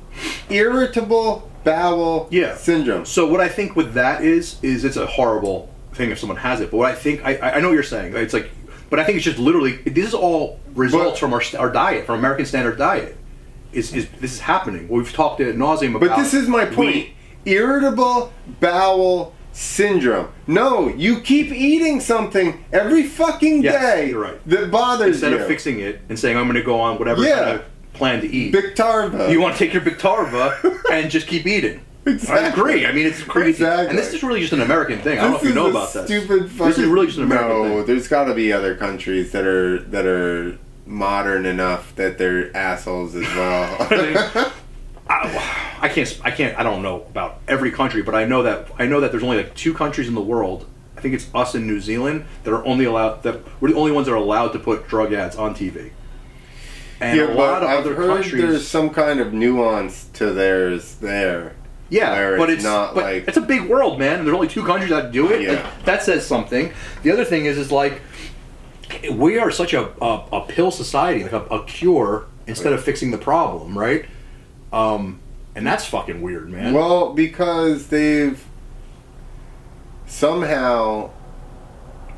[0.49, 2.55] irritable bowel Yeah.
[2.55, 3.05] syndrome.
[3.05, 6.61] So what I think with that is is it's a horrible thing if someone has
[6.61, 6.69] it.
[6.71, 8.15] But what I think I I know what you're saying.
[8.15, 8.49] It's like,
[8.89, 12.05] but I think it's just literally this is all results But- from our our diet,
[12.05, 13.17] from American standard diet.
[13.73, 14.87] Is is this is happening?
[14.87, 16.01] We've talked at nauseum about.
[16.09, 16.95] But this is my point.
[16.95, 17.11] wheat.
[17.45, 20.27] Irritable bowel syndrome.
[20.47, 24.39] No, you keep eating something every fucking Yes, day right.
[24.49, 25.33] that bothers Instead you.
[25.37, 27.35] Instead of fixing it and saying I'm going to go on whatever Yeah.
[27.35, 29.29] kind of plan to eat, Bictarva.
[29.31, 31.81] you want to take your Bictarva and just keep eating.
[32.29, 32.85] I agree.
[32.85, 33.49] I mean, it's crazy.
[33.63, 33.87] Exactly.
[33.89, 35.17] And this is really just an American thing.
[35.17, 36.05] I don't know if you know about this.
[36.05, 37.71] Stupid fucking, This is really just an American No, thing.
[37.77, 42.55] No, there's got to be other countries that are that are modern enough that they're
[42.55, 43.77] assholes as well.
[45.07, 46.19] I, I can't.
[46.23, 46.57] I can't.
[46.57, 49.37] I don't know about every country, but I know that I know that there's only
[49.37, 50.67] like two countries in the world.
[50.97, 53.23] I think it's us and New Zealand that are only allowed.
[53.23, 55.91] That we're the only ones that are allowed to put drug ads on TV.
[56.99, 58.41] And yeah, a but of I've other heard countries.
[58.41, 61.55] there's some kind of nuance to theirs there.
[61.89, 64.19] Yeah, but it's not but like- it's a big world, man.
[64.19, 65.41] And there's only two countries that do it.
[65.41, 65.51] Yeah.
[65.53, 66.73] Like, that says something.
[67.03, 68.01] The other thing is, is like
[69.11, 73.11] we are such a a, a pill society, like a, a cure instead of fixing
[73.11, 74.05] the problem, right?
[74.71, 75.19] Um,
[75.55, 76.73] and that's fucking weird, man.
[76.73, 78.43] Well, because they've
[80.05, 81.09] somehow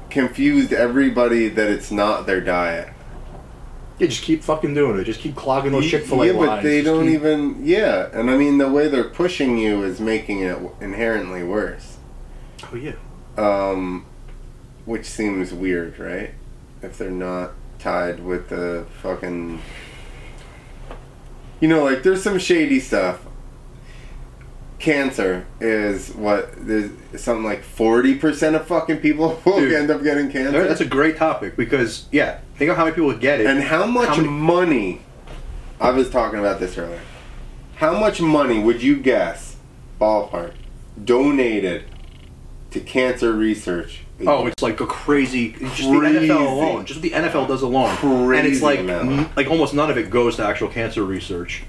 [0.09, 2.89] confused everybody that it's not their diet.
[3.99, 5.05] Yeah, just keep fucking doing it.
[5.05, 6.47] Just keep clogging those Chick Fil A yeah, lines.
[6.49, 7.65] but they Just don't keep- even.
[7.65, 11.97] Yeah, and I mean the way they're pushing you is making it inherently worse.
[12.71, 12.93] Oh yeah.
[13.37, 14.05] Um,
[14.85, 16.31] which seems weird, right?
[16.81, 19.61] If they're not tied with the fucking.
[21.59, 23.25] You know, like there's some shady stuff.
[24.79, 30.03] Cancer is what there's something like forty percent of fucking people will Dude, end up
[30.03, 30.67] getting cancer.
[30.67, 33.47] That's a great topic because yeah, think of how many people would get it.
[33.47, 35.01] and how much many- money?
[35.81, 36.99] I was talking about this earlier.
[37.77, 39.57] How much money would you guess,
[39.99, 40.53] ballpark,
[41.03, 41.85] donated
[42.71, 44.01] to cancer research?
[44.25, 45.51] Oh, it's like a crazy.
[45.51, 46.27] Just the Crazy.
[46.27, 49.91] NFL alone, just what the NFL does alone, and it's like n- like almost none
[49.91, 51.63] of it goes to actual cancer research.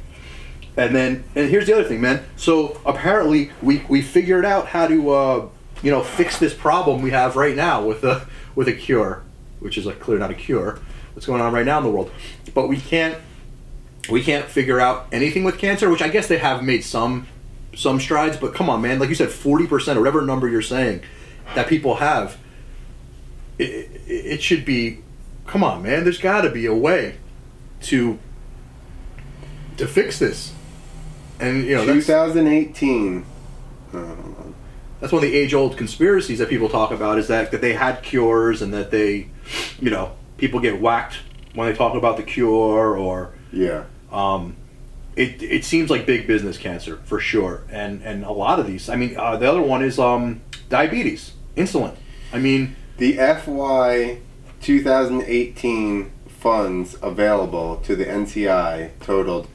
[0.78, 2.24] And then, and here's the other thing, man.
[2.36, 5.48] So apparently, we we figured out how to uh,
[5.82, 9.24] you know fix this problem we have right now with a with a cure,
[9.58, 10.78] which is like clearly not a cure.
[11.14, 12.12] What's going on right now in the world?
[12.54, 13.18] But we can't
[14.08, 17.26] we can't figure out anything with cancer, which I guess they have made some
[17.74, 18.36] some strides.
[18.36, 21.02] But come on, man, like you said, forty percent or whatever number you're saying
[21.56, 22.38] that people have,
[23.58, 25.00] it, it, it should be.
[25.44, 26.04] Come on, man.
[26.04, 27.16] There's got to be a way
[27.80, 28.20] to
[29.76, 30.52] to fix this.
[31.40, 33.24] And you know 2018.
[33.92, 34.14] Uh,
[35.00, 37.74] that's one of the age old conspiracies that people talk about is that that they
[37.74, 39.28] had cures and that they,
[39.80, 41.18] you know, people get whacked
[41.54, 43.84] when they talk about the cure or Yeah.
[44.12, 44.56] um,
[45.16, 48.88] it it seems like big business cancer for sure, and and a lot of these.
[48.88, 51.94] I mean, uh, the other one is um, diabetes, insulin.
[52.32, 54.18] I mean, The FY
[54.60, 59.48] 2018 funds available to the NCI totaled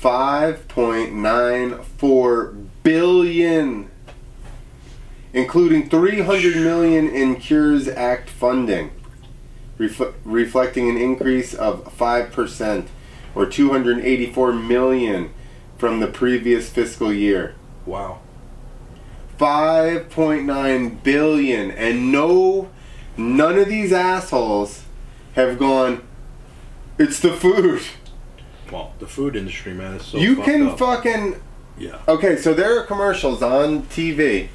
[0.00, 3.90] 5.94 billion,
[5.32, 8.90] including 300 million in Cures Act funding,
[9.78, 12.86] refl- reflecting an increase of 5%
[13.34, 15.30] or 284 million
[15.78, 17.54] from the previous fiscal year.
[17.84, 18.20] wow.
[19.38, 22.70] 5.9 billion and no
[23.18, 24.84] none of these assholes
[25.34, 26.02] have gone
[26.98, 27.82] it's the food
[28.70, 30.18] Well, the food industry, man, is so.
[30.18, 30.78] you can up.
[30.78, 31.40] fucking
[31.78, 31.98] Yeah.
[32.08, 34.48] okay so there are commercials on tv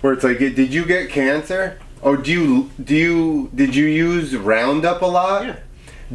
[0.00, 4.34] where it's like did you get cancer oh do you do you did you use
[4.34, 5.56] roundup a lot Yeah.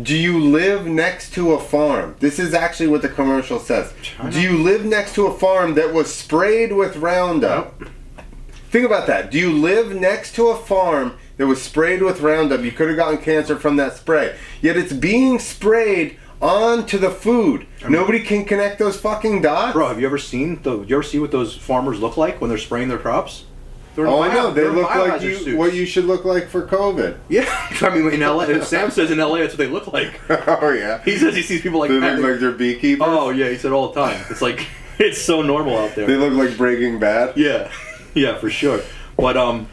[0.01, 4.31] do you live next to a farm this is actually what the commercial says know.
[4.31, 7.81] do you live next to a farm that was sprayed with roundup
[8.71, 9.31] Think about that.
[9.31, 12.63] Do you live next to a farm that was sprayed with Roundup?
[12.63, 14.33] You could have gotten cancer from that spray.
[14.61, 17.67] Yet it's being sprayed onto the food.
[17.87, 19.73] Nobody can connect those fucking dots.
[19.73, 20.81] Bro, have you ever seen the?
[20.81, 23.45] You ever see what those farmers look like when they're spraying their crops?
[23.95, 24.51] They're Oh, I know.
[24.51, 25.57] They look like you, suits.
[25.57, 27.17] what you should look like for COVID.
[27.29, 27.45] Yeah,
[27.81, 30.19] I mean, in LA, Sam says in LA that's what they look like.
[30.47, 31.03] oh yeah.
[31.03, 33.05] He says he sees people like They look like they're beekeepers.
[33.09, 34.23] oh yeah, he said all the time.
[34.29, 34.65] It's like
[34.99, 36.07] it's so normal out there.
[36.07, 37.35] They look like Breaking Bad.
[37.37, 37.69] Yeah,
[38.13, 38.81] yeah, for sure.
[39.17, 39.67] But um,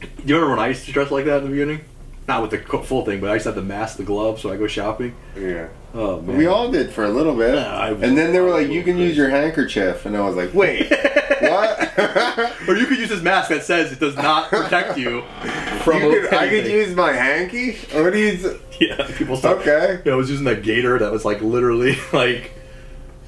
[0.00, 1.82] do you remember when I used to dress like that in the beginning?
[2.30, 4.56] Not with the full thing, but I to have the mask, the gloves, so I
[4.56, 5.16] go shopping.
[5.36, 5.66] Yeah.
[5.92, 7.56] Oh man, We all did for a little bit.
[7.56, 10.06] Yeah, and then they were like, you can use your handkerchief.
[10.06, 10.88] And I was like, wait,
[11.40, 11.98] what?
[12.68, 15.24] or you could use this mask that says it does not protect you
[15.82, 16.04] from.
[16.04, 17.72] You could- I could use my hanky?
[18.00, 18.26] What do you...
[18.28, 18.46] Use
[18.80, 19.58] Yeah, people start.
[19.58, 20.00] Okay.
[20.06, 22.52] Yeah, I was using that gator that was like literally like.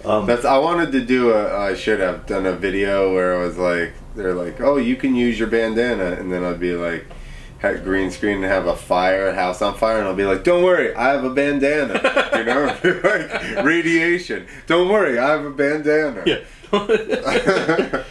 [0.05, 0.45] Um, That's.
[0.45, 1.59] I wanted to do a.
[1.59, 5.17] I should have done a video where I was like, they're like, oh, you can
[5.17, 7.22] use your bandana, and then I'd be like, had
[7.63, 10.65] green screen and have a fire, a house on fire, and I'll be like, don't
[10.65, 11.95] worry, I have a bandana.
[12.37, 12.67] you know,
[13.05, 14.47] like radiation.
[14.67, 16.23] Don't worry, I have a bandana.
[16.27, 16.41] yeah.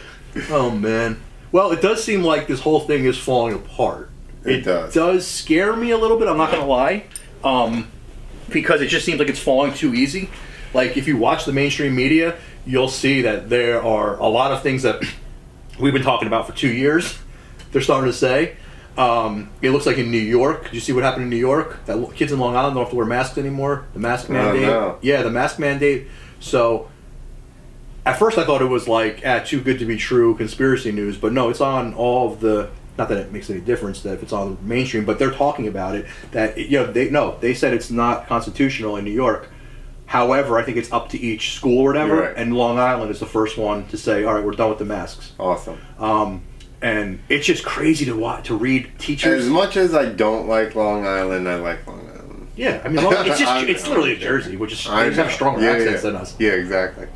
[0.50, 1.20] oh man.
[1.50, 4.10] Well, it does seem like this whole thing is falling apart.
[4.44, 4.94] It does.
[4.94, 5.26] Does.
[5.26, 6.28] scare me a little bit.
[6.28, 7.04] I'm not gonna lie,
[7.44, 7.90] um,
[8.48, 10.30] because it just seems like it's falling too easy.
[10.72, 14.62] Like if you watch the mainstream media, you'll see that there are a lot of
[14.62, 15.02] things that
[15.78, 17.18] we've been talking about for two years.
[17.72, 18.56] They're starting to say.
[18.96, 20.64] Um, it looks like in New York.
[20.64, 21.84] Did you see what happened in New York?
[21.86, 23.86] That kids in Long Island don't have to wear masks anymore.
[23.94, 24.64] The mask mandate.
[24.64, 24.98] Oh, no.
[25.00, 26.08] Yeah, the mask mandate.
[26.40, 26.90] So
[28.04, 31.16] at first I thought it was like ah, too good to be true conspiracy news,
[31.16, 32.70] but no, it's on all of the.
[32.98, 35.94] Not that it makes any difference that if it's on mainstream, but they're talking about
[35.94, 36.06] it.
[36.32, 39.48] That you know they no, they said it's not constitutional in New York.
[40.04, 42.20] However, I think it's up to each school or whatever.
[42.20, 42.36] Right.
[42.36, 44.84] And Long Island is the first one to say, "All right, we're done with the
[44.84, 45.78] masks." Awesome.
[45.98, 46.42] Um,
[46.82, 49.44] and it's just crazy to watch to read teachers.
[49.44, 52.48] As much as I don't like Long Island, I like Long Island.
[52.56, 55.62] Yeah, I mean, Long, it's just it's literally Jersey, which is they just have stronger
[55.62, 56.10] Yeah, accents yeah.
[56.10, 56.36] than us.
[56.38, 57.06] Yeah, exactly.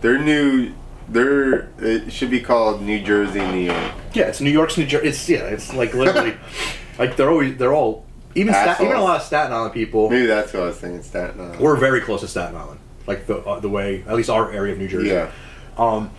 [0.00, 0.72] Their new,
[1.08, 3.92] their it should be called New Jersey, New York.
[4.14, 5.08] Yeah, it's New York's New Jersey.
[5.08, 6.36] It's yeah, it's like literally,
[6.98, 10.10] like they're always they're all even Stat, even a lot of Staten Island people.
[10.10, 11.02] Maybe that's what I was thinking.
[11.02, 11.60] Staten Island.
[11.60, 14.74] We're very close to Staten Island, like the uh, the way at least our area
[14.74, 15.08] of New Jersey.
[15.08, 15.30] Yeah.
[15.78, 16.10] Um,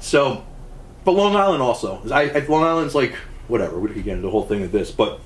[0.00, 0.44] so,
[1.04, 2.02] but Long Island also.
[2.10, 3.14] I, I Long Island's like
[3.48, 3.78] whatever.
[3.78, 5.20] We could get into the whole thing of this, but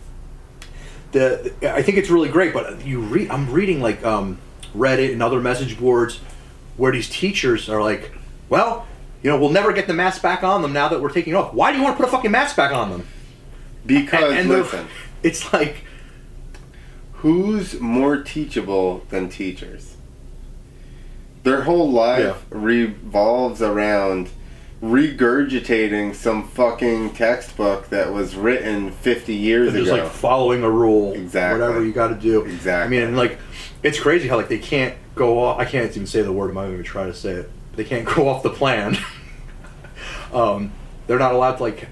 [1.12, 2.52] the I think it's really great.
[2.52, 4.38] But you read, I'm reading like um,
[4.76, 6.18] Reddit and other message boards
[6.76, 8.12] where these teachers are like,
[8.48, 8.86] well.
[9.20, 11.52] You know, we'll never get the mask back on them now that we're taking off.
[11.52, 13.04] Why do you want to put a fucking mask back on them?
[13.84, 14.86] Because and they're- listen,
[15.24, 15.78] it's like
[17.14, 19.96] who's more teachable than teachers?
[21.42, 22.34] Their whole life Yeah.
[22.50, 24.28] revolves around
[24.82, 29.78] regurgitating some fucking textbook that was written 50 years ago.
[29.84, 31.60] just like following a rule, Exactly.
[31.60, 32.42] whatever you got to do.
[32.42, 32.72] Exactly.
[32.72, 33.38] I mean, and like,
[33.82, 35.58] it's crazy how like they can't go off.
[35.58, 36.50] I can't even say the word.
[36.50, 37.50] I'm not even try to say it.
[37.76, 38.96] They can't go off the plan.
[40.32, 40.72] um,
[41.06, 41.88] they're not allowed to like.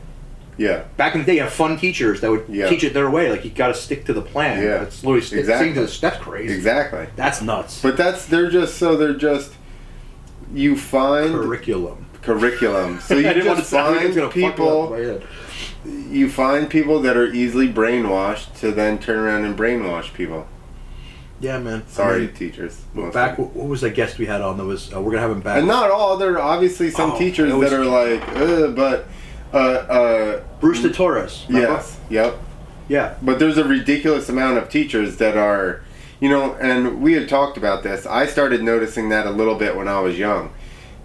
[0.57, 0.85] yeah.
[0.97, 2.69] Back in the day, you have fun teachers that would Yeah.
[2.69, 3.31] teach it their way.
[3.31, 4.63] Like you got to stick to the plan.
[4.63, 4.83] Yeah.
[4.83, 5.55] it's literally Exactly.
[5.71, 6.01] sticking to the.
[6.01, 6.55] That's crazy.
[6.55, 7.07] Exactly.
[7.17, 7.83] That's nuts.
[7.83, 9.53] But that's they're just so they're just
[10.55, 12.06] you find Curriculum.
[12.27, 12.99] Curriculum.
[13.07, 13.73] So you didn't just.
[13.73, 15.21] I find gonna fuck it up in people
[16.11, 20.47] you find people that are easily brainwashed to then turn around and brainwash people.
[21.39, 21.83] Yeah, man.
[21.87, 22.83] I Sorry, mean, teachers.
[22.95, 23.13] Mostly.
[23.13, 24.93] back, what was that guest we had on that was?
[24.93, 25.59] Uh, we're gonna have him back.
[25.59, 26.17] and not all.
[26.17, 29.07] There are obviously some Oh, teachers that are like, Ugh, but
[29.53, 31.45] uh, uh, Bruce de Torres.
[31.49, 31.69] remember?
[31.75, 32.37] yes, yep.
[32.89, 33.15] Yeah.
[33.23, 35.83] But there's a ridiculous amount of teachers that are,
[36.21, 38.07] you know, and we had talked about this.
[38.07, 40.53] I started noticing that a little bit when I was young.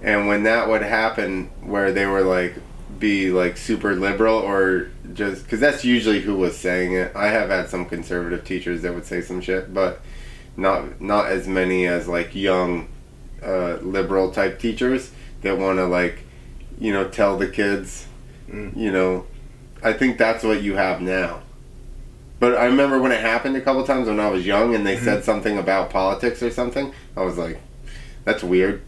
[0.02, 2.56] And when that would happen, where they were like,
[3.00, 7.16] be like super liberal or just, because that's usually who was saying it.
[7.16, 10.02] I have had some conservative teachers that would say some shit, but
[10.58, 12.88] not not as many as like young
[13.44, 15.12] uh, liberal type teachers
[15.42, 16.20] that want to like,
[16.80, 18.08] you know, tell the kids,
[18.50, 18.76] Mm.
[18.76, 19.26] you know,
[19.82, 21.42] I think that's what you have now.
[22.40, 24.96] But I remember when it happened a couple times when I was young and they
[24.96, 25.06] Mm-hmm.
[25.06, 26.92] said something about politics or something.
[27.16, 27.62] I was like,
[28.26, 28.82] that's weird.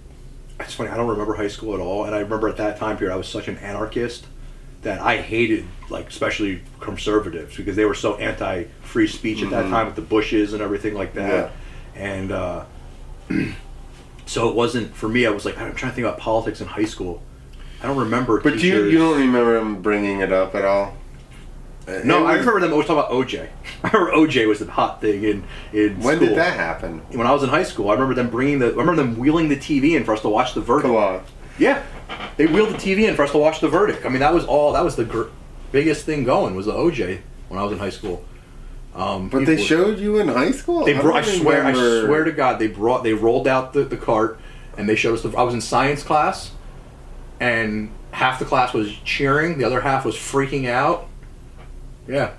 [0.63, 0.89] It's funny.
[0.89, 3.17] I don't remember high school at all, and I remember at that time period I
[3.17, 4.25] was such an anarchist
[4.81, 9.69] that I hated, like especially conservatives, because they were so anti-free speech at that Mhm.
[9.69, 11.51] time with the Bushes and everything like that.
[11.95, 12.63] And uh,
[14.25, 15.25] so it wasn't for me.
[15.25, 17.21] I was like, I'm trying to think about politics in high school.
[17.81, 18.39] I don't remember.
[18.39, 20.95] But do you you don't remember him bringing it up at all?
[21.87, 23.49] No, It I remember them always talking about OJ.
[23.83, 25.43] I remember OJ was the hot thing in
[25.73, 26.29] in When school.
[26.29, 26.99] did that happen?
[27.11, 28.67] When I was in high school, I remember them bringing the.
[28.67, 30.87] I remember them wheeling the TV in for us to watch the verdict.
[30.87, 31.23] Come on.
[31.59, 31.83] Yeah,
[32.37, 34.05] they wheeled the TV in for us to watch the verdict.
[34.05, 34.73] I mean, that was all.
[34.73, 35.27] That was the gr-
[35.71, 37.19] biggest thing going was the OJ
[37.49, 38.23] when I was in high school.
[38.95, 40.85] Um, But they showed you in high school?
[40.85, 43.83] They brought, I don't swear, I swear to God, they brought, they rolled out the,
[43.83, 44.39] the cart,
[44.77, 45.23] and they showed us.
[45.23, 46.51] The, I was in science class,
[47.39, 51.07] and half the class was cheering, the other half was freaking out.
[52.07, 52.31] Yeah,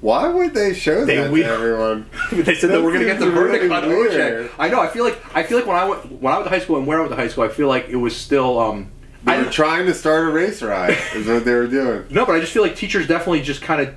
[0.00, 2.06] Why would they show They that we- to everyone?
[2.32, 3.82] they said that That we're gonna get the verdict really on.
[3.84, 4.50] OJ.
[4.58, 4.80] I know.
[4.80, 6.76] I feel like I feel like when I went when I went to high school
[6.76, 8.58] and where I went to high school, I feel like it was still.
[8.58, 8.90] Um,
[9.24, 12.04] They I were trying to start a race riot, is what they were doing.
[12.10, 13.94] no, but I just feel like teachers definitely just kind of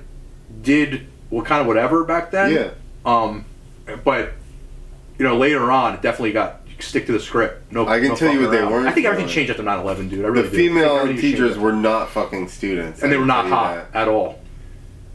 [0.62, 2.52] did well, kind of whatever back then.
[2.52, 2.70] Yeah.
[3.04, 3.44] Um,
[4.04, 4.32] but
[5.18, 7.70] you know, later on, it definitely got stick to the script.
[7.72, 9.34] No, I can no tell you what they weren't I think everything doing.
[9.46, 10.20] changed after 9-11, dude.
[10.20, 10.56] I The really do.
[10.56, 13.02] Female teachers were not fucking students.
[13.02, 14.02] and they were not hot that.
[14.02, 14.40] at all.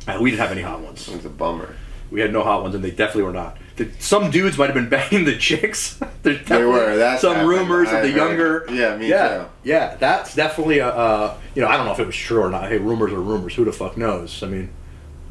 [0.07, 1.07] Uh, we didn't have any hot ones.
[1.07, 1.75] It was a bummer.
[2.11, 3.57] We had no hot ones, and they definitely were not.
[3.77, 5.99] The, some dudes might have been banging the chicks.
[6.23, 6.95] There's They were.
[6.95, 7.49] That's some happened.
[7.49, 8.17] rumors I of the heard.
[8.17, 8.65] younger.
[8.71, 9.45] Yeah, me yeah, too.
[9.63, 10.87] Yeah, that's definitely a.
[10.89, 12.69] Uh, you know, I don't know if it was true or not.
[12.69, 13.55] Hey, rumors are rumors.
[13.55, 14.43] Who the fuck knows?
[14.43, 14.69] I mean,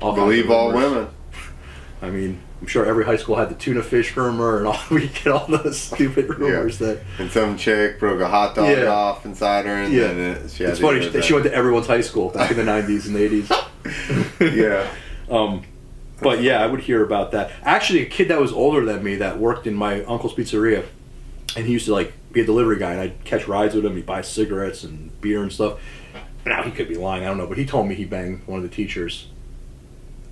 [0.02, 1.08] all Believe all women.
[2.02, 5.06] I mean, I'm sure every high school had the tuna fish rumor, and all we
[5.08, 7.00] get all those stupid rumors that.
[7.18, 8.87] And some chick broke a hot dog Yeah.
[8.88, 10.08] off inside her, and Yeah.
[10.08, 11.00] then it, she had It's funny.
[11.08, 13.68] She, she went to everyone's high school back in the 90s and 80s.
[14.40, 14.86] yeah.
[15.30, 15.64] Um,
[16.20, 17.50] but yeah, I would hear about that.
[17.62, 20.84] Actually, a kid that was older than me that worked in my uncle's pizzeria,
[21.56, 23.96] and he used to like be a delivery guy, and I'd catch rides with him.
[23.96, 25.80] He'd buy cigarettes and beer and stuff.
[26.44, 28.58] Now he could be lying, I don't know, but he told me he banged one
[28.58, 29.28] of the teachers.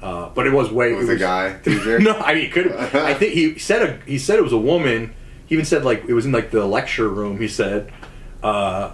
[0.02, 1.98] Uh, but it was way It was a guy teacher?
[1.98, 2.70] no, I mean, it could.
[2.70, 5.14] I think he said a, he said it was a woman.
[5.46, 7.38] He even said like it was in like the lecture room.
[7.40, 7.90] He said,
[8.42, 8.92] uh,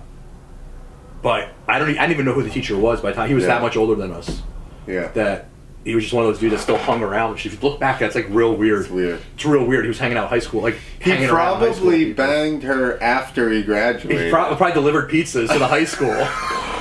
[1.22, 1.88] but I don't.
[1.90, 3.48] I didn't even know who the teacher was by the time he was Yeah.
[3.54, 4.42] that much older than us
[4.86, 5.08] Yeah.
[5.14, 5.46] that
[5.84, 7.32] he was just one of those dudes that still hung around.
[7.32, 8.82] Which, if you look back, that's like real weird.
[8.82, 9.20] It's weird.
[9.34, 9.84] It's real weird.
[9.84, 12.24] He was hanging out in high school, like He hanging around high school probably people.
[12.26, 14.24] banged her after he graduated.
[14.26, 16.26] He probably, probably delivered pizzas to the high school.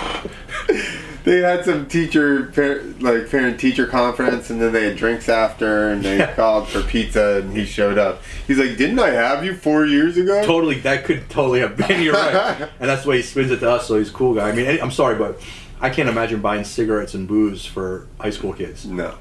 [1.27, 5.89] They had some teacher, par- like parent teacher conference, and then they had drinks after,
[5.89, 6.33] and they Yeah.
[6.35, 8.21] called for pizza, and he showed up.
[8.47, 12.01] He's like, "Didn't I have you four years ago?" totally, that could totally have been.
[12.01, 13.89] You're right, and that's why he spins it to us.
[13.89, 14.47] So he's a cool guy.
[14.47, 15.41] I mean, I'm sorry, but
[15.81, 18.85] I can't imagine buying cigarettes and booze for high school kids.
[18.85, 19.15] No,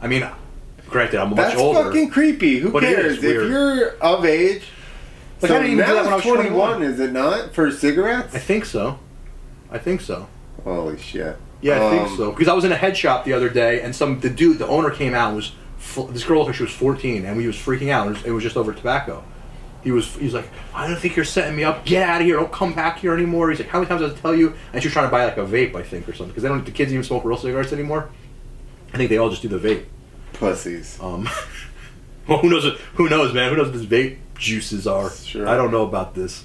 [0.00, 0.28] I mean,
[0.88, 1.84] granted, I'm much that's older.
[1.84, 2.58] fucking creepy.
[2.58, 4.64] Who cares if you're of age?
[5.40, 6.82] Like, so I didn't even do that when I was it's 21.
[6.82, 8.34] Is it not for cigarettes?
[8.34, 8.98] I think so.
[9.70, 10.26] I think so.
[10.64, 11.36] Holy shit!
[11.62, 12.30] Yeah, I think Um, so.
[12.30, 14.66] Because I was in a head shop the other day, and some the dude, the
[14.66, 17.46] owner, came out and was fu- this girl looked like she was 14, and he
[17.46, 18.06] was freaking out.
[18.08, 19.22] It was, it was just over tobacco.
[19.84, 21.84] He was he's like, I don't think you're setting me up.
[21.84, 22.36] Get out of here!
[22.36, 23.50] Don't come back here anymore.
[23.50, 24.54] He's like, how many times did I tell you?
[24.72, 26.28] And she was trying to buy like a vape, I think, or something.
[26.28, 26.64] Because they don't.
[26.64, 28.08] The kids even smoke real cigarettes anymore.
[28.92, 29.86] I think they all just do the vape.
[30.34, 30.98] Pussies.
[31.00, 31.28] Um,
[32.28, 32.64] well, who knows?
[32.94, 33.50] Who knows, man?
[33.50, 35.10] Who knows what these vape juices are?
[35.10, 35.48] Sure.
[35.48, 36.44] I don't know about this.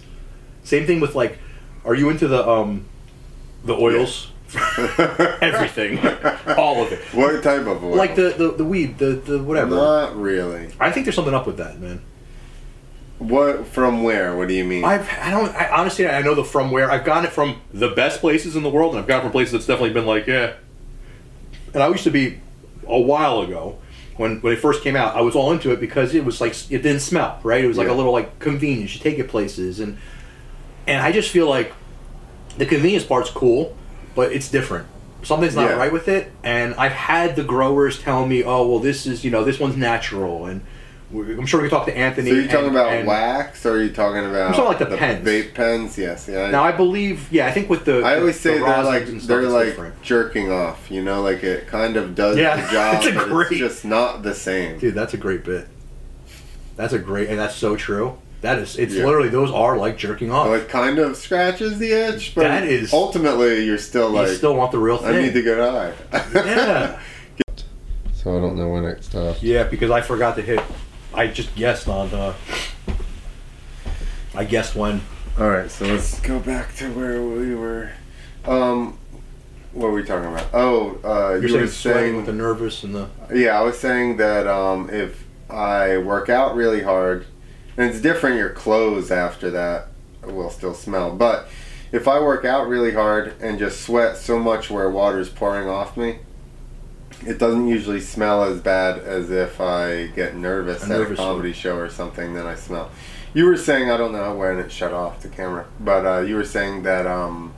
[0.63, 1.37] Same thing with like,
[1.85, 2.85] are you into the um,
[3.63, 4.31] the oils?
[5.41, 5.99] Everything,
[6.57, 6.99] all of it.
[7.13, 7.95] What type of oil?
[7.95, 9.75] Like the, the, the weed, the, the whatever.
[9.75, 10.69] Not really.
[10.79, 12.01] I think there's something up with that, man.
[13.19, 14.35] What from where?
[14.37, 14.83] What do you mean?
[14.85, 17.89] I've I don't I honestly I know the from where I've gotten it from the
[17.89, 20.27] best places in the world, and I've gotten it from places that's definitely been like
[20.27, 20.53] yeah.
[21.73, 22.39] And I used to be
[22.87, 23.79] a while ago
[24.17, 25.15] when when it first came out.
[25.15, 27.63] I was all into it because it was like it didn't smell right.
[27.63, 27.93] It was like Yeah.
[27.93, 28.93] a little like convenience.
[28.93, 29.97] You take it places, and
[30.85, 31.73] and I just feel like
[32.59, 33.75] the convenience part's cool,
[34.17, 34.85] but it's different.
[35.23, 35.77] Something's not Yeah.
[35.77, 39.31] right with it, and I've had the growers tell me, "Oh, well, this is you
[39.31, 40.61] know this one's natural," and
[41.13, 42.29] I'm sure we can talk to Anthony.
[42.31, 44.49] So you're talking and- about and- wax, or are you talking about?
[44.55, 45.25] talking like the pens.
[45.27, 45.97] vape pens.
[45.97, 46.49] Yes, yeah.
[46.51, 49.41] Now I believe, yeah, I think with the I always the say they're like they're
[49.43, 50.01] like different.
[50.01, 50.91] jerking off.
[50.91, 53.59] You know, like it kind of does Yeah, the job, it's a but great- it's
[53.59, 54.77] just not the same.
[54.79, 54.95] dude.
[54.95, 55.67] That's a great bit.
[56.75, 58.17] That's a great, and that's so true.
[58.41, 59.05] That is, it's Yeah.
[59.05, 60.45] literally those are like jerking off.
[60.47, 64.27] So it kind of scratches the itch, but That is- ultimately you're still you like,
[64.29, 65.15] still want the real thing.
[65.15, 65.93] I need the good eye.
[66.35, 66.99] yeah,
[68.13, 69.41] so I don't know when it stopped.
[69.41, 70.59] yeah, because I forgot to hit.
[71.13, 72.35] I just guessed on the.
[74.35, 75.01] I guessed when.
[75.39, 77.91] All right, so let's go back to where we were.
[78.45, 78.97] Um,
[79.73, 80.47] what were we talking about?
[80.53, 83.07] Oh, uh, You're you saying were saying with the nervous and the.
[83.33, 87.25] Yeah, I was saying that um, if I work out really hard,
[87.77, 89.87] and it's different, your clothes after that
[90.23, 91.15] will still smell.
[91.15, 91.47] But
[91.91, 95.95] if I work out really hard and just sweat so much where water's pouring off
[95.95, 96.19] me,
[97.25, 101.53] it doesn't usually smell as bad as if I get nervous A at a comedy
[101.53, 102.33] show or something.
[102.33, 102.91] Then I smell.
[103.33, 106.35] You were saying I don't know when it shut off the camera, but uh, you
[106.35, 107.07] were saying that.
[107.07, 107.53] Um,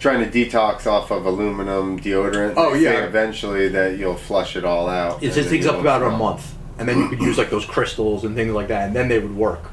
[0.00, 2.54] Trying to detox off of aluminum deodorant.
[2.56, 3.04] Oh, yeah.
[3.04, 5.24] eventually that you'll flush it all out.
[5.24, 8.24] It just takes up about a month, and then you could use like those crystals
[8.24, 9.70] and things like that, and then they would work.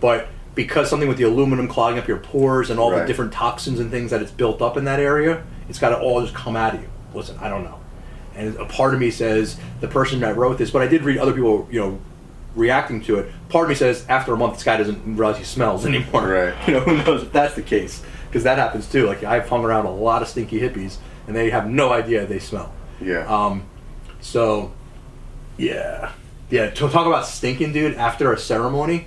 [0.00, 3.78] But because something with the aluminum clogging up your pores and all the different toxins
[3.78, 6.56] and things that it's built up in that area, it's got to all just come
[6.56, 6.88] out of you.
[7.14, 7.78] Listen, I don't know,
[8.34, 11.18] and a part of me says the person that wrote this, but I did read
[11.18, 11.98] other people, you know,
[12.54, 13.32] reacting to it.
[13.48, 16.28] Part of me says after a month, this guy doesn't realize he smells anymore.
[16.28, 16.54] Right.
[16.66, 18.02] You know, who knows if that's the case?
[18.28, 19.06] Because that happens too.
[19.06, 22.38] Like I've hung around a lot of stinky hippies, and they have no idea they
[22.38, 22.72] smell.
[23.00, 23.26] Yeah.
[23.26, 23.64] Um,
[24.20, 24.72] so,
[25.56, 26.12] yeah,
[26.50, 26.70] yeah.
[26.70, 29.06] To talk about stinking, dude, after a ceremony,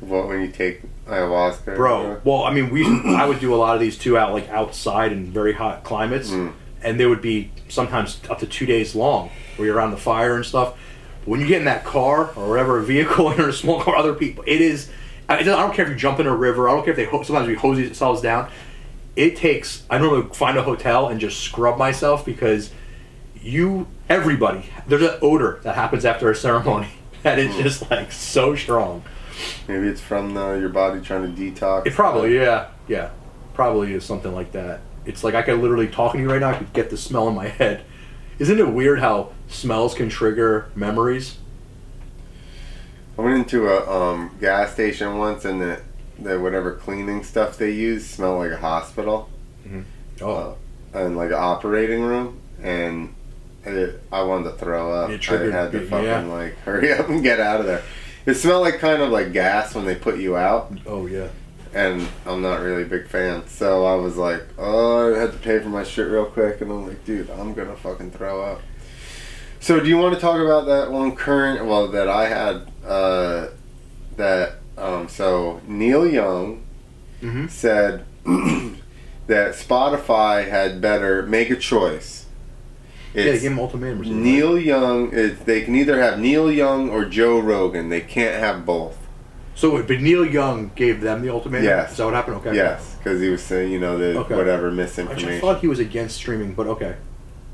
[0.00, 1.76] what when you take ayahuasca?
[1.76, 2.20] bro.
[2.24, 2.84] Well, I mean, we
[3.14, 6.30] I would do a lot of these too out like outside in very hot climates,
[6.30, 6.52] Mm.
[6.82, 10.36] and they would be sometimes up to two days long, where you're around the fire
[10.36, 10.74] and stuff.
[11.20, 13.96] But when you get in that car or whatever a vehicle in a small car,
[13.96, 14.90] other people, it is.
[15.28, 16.68] I I don't care if you jump in a river.
[16.68, 18.48] I don't care if they ho- sometimes we hose ourselves down.
[19.16, 19.82] It takes.
[19.90, 22.70] I normally find a hotel and just scrub myself because
[23.42, 26.88] you everybody there's an odor that happens after a ceremony
[27.22, 27.62] that is Mm.
[27.62, 29.02] just like so strong.
[29.68, 31.86] Maybe it's from the, your body trying to detox.
[31.86, 33.10] It probably yeah yeah
[33.54, 34.80] probably is something like that.
[35.06, 36.50] It's like I could literally talking to you right now.
[36.50, 37.84] I could get the smell in my head.
[38.38, 41.36] Isn't it weird how smells can trigger memories?
[43.18, 45.80] I went into a um, gas station once, and the
[46.18, 49.28] the whatever cleaning stuff they use smelled like a hospital
[50.22, 50.56] Oh,
[50.92, 53.14] and like an operating room, and
[53.64, 55.10] it, I wanted to throw up.
[55.10, 56.20] It triggered I had to fucking yeah.
[56.24, 57.82] like hurry up and get out of there.
[58.26, 60.72] It smelled like kind of like gas when they put you out.
[60.86, 61.28] oh yeah.
[61.74, 63.46] and I'm not really a big fan.
[63.48, 66.70] So I was like, oh, I had to pay for my shit real quick, and
[66.70, 68.60] I'm like, dude, I'm gonna fucking throw up.
[69.60, 71.64] So do you want to talk about that one current?
[71.66, 72.70] Well, that I had.
[72.86, 73.48] Uh,
[74.16, 76.64] that um, so Neil Young
[77.22, 77.48] Mm-hmm.
[77.48, 78.06] said
[79.26, 82.19] that Spotify had better make a choice.
[83.14, 84.00] Yeah, give him ultimatum.
[84.00, 84.22] or something.
[84.22, 85.10] Neil Young.
[85.10, 87.88] They can either have Neil Young or Joe Rogan.
[87.88, 88.96] They can't have both.
[89.56, 91.64] So, but Neil Young gave them the ultimatum.
[91.66, 91.90] Yes.
[91.92, 92.36] Is that what happened?
[92.36, 92.54] Okay.
[92.54, 94.34] Yes, because he was saying, you know, the Okay.
[94.36, 95.28] whatever misinformation.
[95.30, 96.94] I thought he was against streaming, but okay.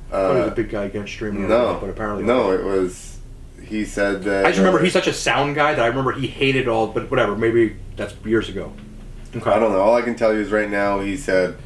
[0.09, 1.49] I thought he was Uh, a big guy against streaming.
[1.49, 3.19] no, but apparently no, it was.
[3.61, 4.45] He said that.
[4.45, 6.87] I just remember uh, he's such a sound guy that I remember he hated all,
[6.89, 7.35] but whatever.
[7.35, 8.73] Maybe that's years ago.
[9.35, 9.51] Okay.
[9.51, 9.81] I don't know.
[9.81, 11.57] All I can tell you is right now he said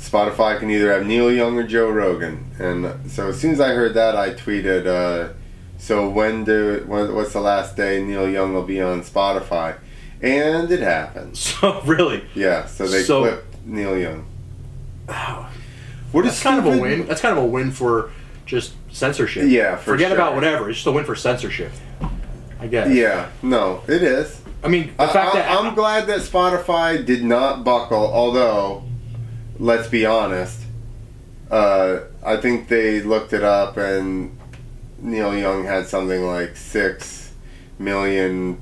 [0.00, 3.68] Spotify can either have Neil Young or Joe Rogan, and so as soon as I
[3.74, 4.86] heard that, I tweeted.
[4.86, 5.34] Uh,
[5.78, 9.76] so when do when, what's the last day Neil Young will be on Spotify?
[10.22, 11.36] And it happened.
[11.36, 14.26] So really, Yeah, so they So- clipped Neil Young.
[16.12, 17.06] What that's kind of a win.
[17.06, 18.10] That's kind of a win for
[18.46, 19.44] just censorship.
[19.48, 20.16] Yeah, for forget sure.
[20.16, 20.68] about whatever.
[20.68, 21.72] It's just a win for censorship.
[22.58, 22.92] I guess.
[22.92, 24.40] Yeah, no, it is.
[24.62, 28.12] I mean, the I, fact I- that I'm glad that Spotify did not buckle.
[28.12, 28.84] Although,
[29.60, 30.62] let's be honest,
[31.50, 34.36] uh, I think they looked it up, and
[34.98, 37.32] Neil Young had something like six
[37.78, 38.60] million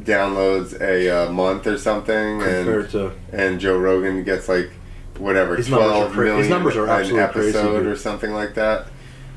[0.00, 4.70] downloads a uh, month or something, compared and to and Joe Rogan gets like
[5.18, 8.32] whatever His numbers twelve cra- million his numbers are an absolutely crazy, episode or something
[8.32, 8.86] like that.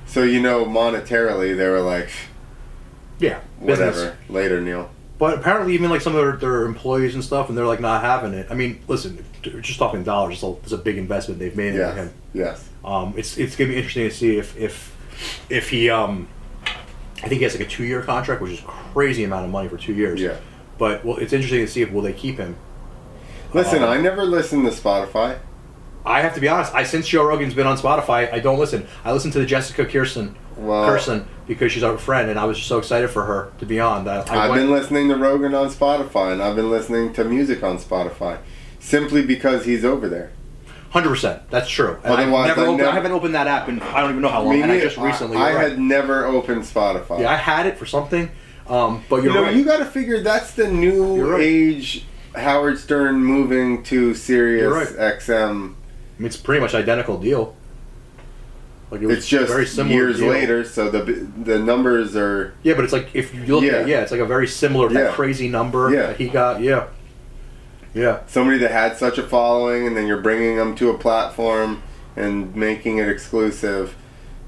[0.06, 2.10] So you know, monetarily, they were like,
[3.20, 3.96] yeah, business.
[3.96, 4.18] whatever.
[4.30, 4.90] Later, Neil.
[5.20, 8.02] But apparently, even like some of their, their employees and stuff, and they're like not
[8.02, 8.48] having it.
[8.50, 9.24] I mean, listen,
[9.62, 10.36] just talking dollars.
[10.36, 11.96] It's a, it's a big investment they've made Yes.
[11.96, 12.14] him.
[12.34, 12.70] Yes.
[12.86, 14.96] Um, it's it's gonna be interesting to see if if
[15.50, 16.30] if he um,
[17.22, 19.68] I think he has like a two year contract, which is crazy amount of money
[19.68, 20.22] for two years.
[20.22, 20.38] Yeah.
[20.78, 22.56] But well, it's interesting to see if will they keep him.
[23.54, 25.40] Listen, Um, I never listened to Spotify.
[26.06, 26.74] I have to be honest.
[26.74, 28.88] I since Joe Rogan's been on Spotify, I don't listen.
[29.04, 32.58] I listen to the Jessica Kirson Well- person because she's our friend, and I was
[32.58, 35.54] just so excited for her to be on that I I've been listening to Rogan
[35.56, 38.38] on Spotify, and I've been listening to music on Spotify,
[38.80, 40.32] simply because he's over there.
[40.92, 41.42] Hundred percent.
[41.52, 41.98] That's true.
[42.04, 44.22] And Otherwise, never I opened, never- I haven't opened that app in I don't even
[44.22, 44.56] know how long.
[44.56, 45.38] Me and I just recently.
[45.38, 45.70] I, you're right.
[45.72, 47.22] had never opened Spotify.
[47.22, 48.32] yeah, I had it for something,
[48.68, 49.56] um, but you know, right.
[49.56, 51.42] you got to figure that's the new right.
[51.42, 52.06] age.
[52.36, 54.92] Howard Stern moving to Sirius.
[54.94, 55.76] XM.
[56.20, 57.56] I mean, it's pretty much identical deal.
[58.92, 60.30] Like it was It's just very similar years deal.
[60.30, 63.98] later, so the the numbers are Yeah, but it's like if you look at Yeah.
[63.98, 65.12] yeah, it's like a very similar Yeah.
[65.12, 66.08] crazy number Yeah.
[66.08, 66.60] that he got.
[66.62, 66.86] Yeah,
[67.94, 68.20] yeah.
[68.28, 71.82] somebody that had such a following, and then you're bringing them to a platform
[72.18, 73.96] and making it exclusive.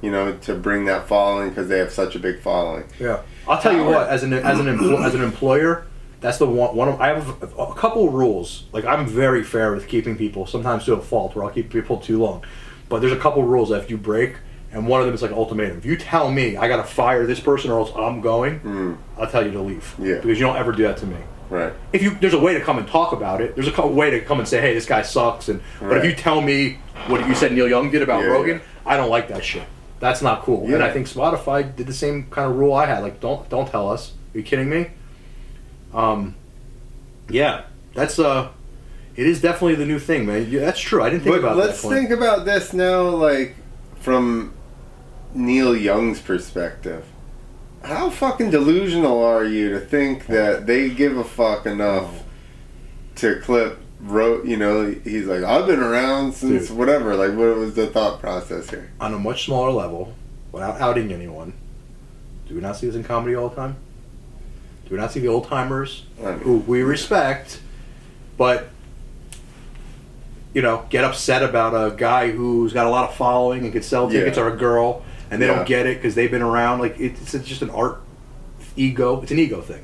[0.01, 2.85] You know, to bring that following because they have such a big following.
[2.99, 4.09] Yeah, I'll tell you what.
[4.09, 5.83] As an as an empl- as an employer,
[6.21, 6.75] that's the one.
[6.75, 8.63] One of I have a, couple rules.
[8.71, 10.45] Like I'm very fair with keeping people.
[10.47, 12.43] Sometimes to a fault, where I'll keep people too long.
[12.89, 14.35] But there's a couple rules that if you break,
[14.71, 15.77] and one of them is like ultimatum.
[15.79, 19.29] If you tell me I gotta fire this person or else I'm going, Mm, I'll
[19.29, 19.95] tell you to leave.
[19.99, 20.15] Yeah.
[20.15, 21.17] Because you don't ever do that to me.
[21.49, 21.73] right.
[21.91, 23.55] If you there's a way to come and talk about it.
[23.55, 25.49] There's a way to come and say, hey, this guy sucks.
[25.49, 28.57] And but if you tell me what you said Neil Young did about Yeah, Rogan,
[28.57, 28.63] yeah.
[28.85, 29.63] I don't like that shit.
[29.99, 30.67] That's not cool.
[30.67, 30.75] Yeah.
[30.75, 32.99] And I think Spotify did the same kind of rule I had.
[33.01, 34.13] Like, don't don't tell us.
[34.33, 34.91] Are you kidding me?
[35.93, 36.35] Um,
[37.29, 37.63] yeah,
[37.93, 38.49] that's uh,
[39.15, 40.49] it is definitely the new thing, man.
[40.49, 41.01] Yeah, that's true.
[41.03, 41.87] I didn't think But about let's that.
[41.87, 42.07] Clint.
[42.09, 43.55] think about this now, like
[43.99, 44.53] from
[45.33, 47.05] Neil Young's perspective.
[47.83, 52.23] How fucking delusional are you to think that they give a fuck enough
[53.15, 53.79] to clip?
[54.03, 56.77] Wrote, you know, he's like, I've been around since Dude.
[56.77, 57.15] whatever.
[57.15, 58.91] Like, what was the thought process here?
[58.99, 60.15] on a much smaller level,
[60.51, 61.53] without outing anyone.
[62.47, 63.75] Do we not see this in comedy all the time?
[64.91, 67.61] Do not see the old timers I mean, who we respect,
[68.37, 68.67] but
[70.53, 73.81] you know, get upset about a guy who's got a lot of following and can
[73.83, 74.43] sell tickets Yeah.
[74.43, 75.55] or a girl, and they Yeah.
[75.55, 76.79] don't get it because they've been around.
[76.79, 78.01] Like it's, it's just an art
[78.75, 79.21] ego.
[79.21, 79.83] It's an ego thing.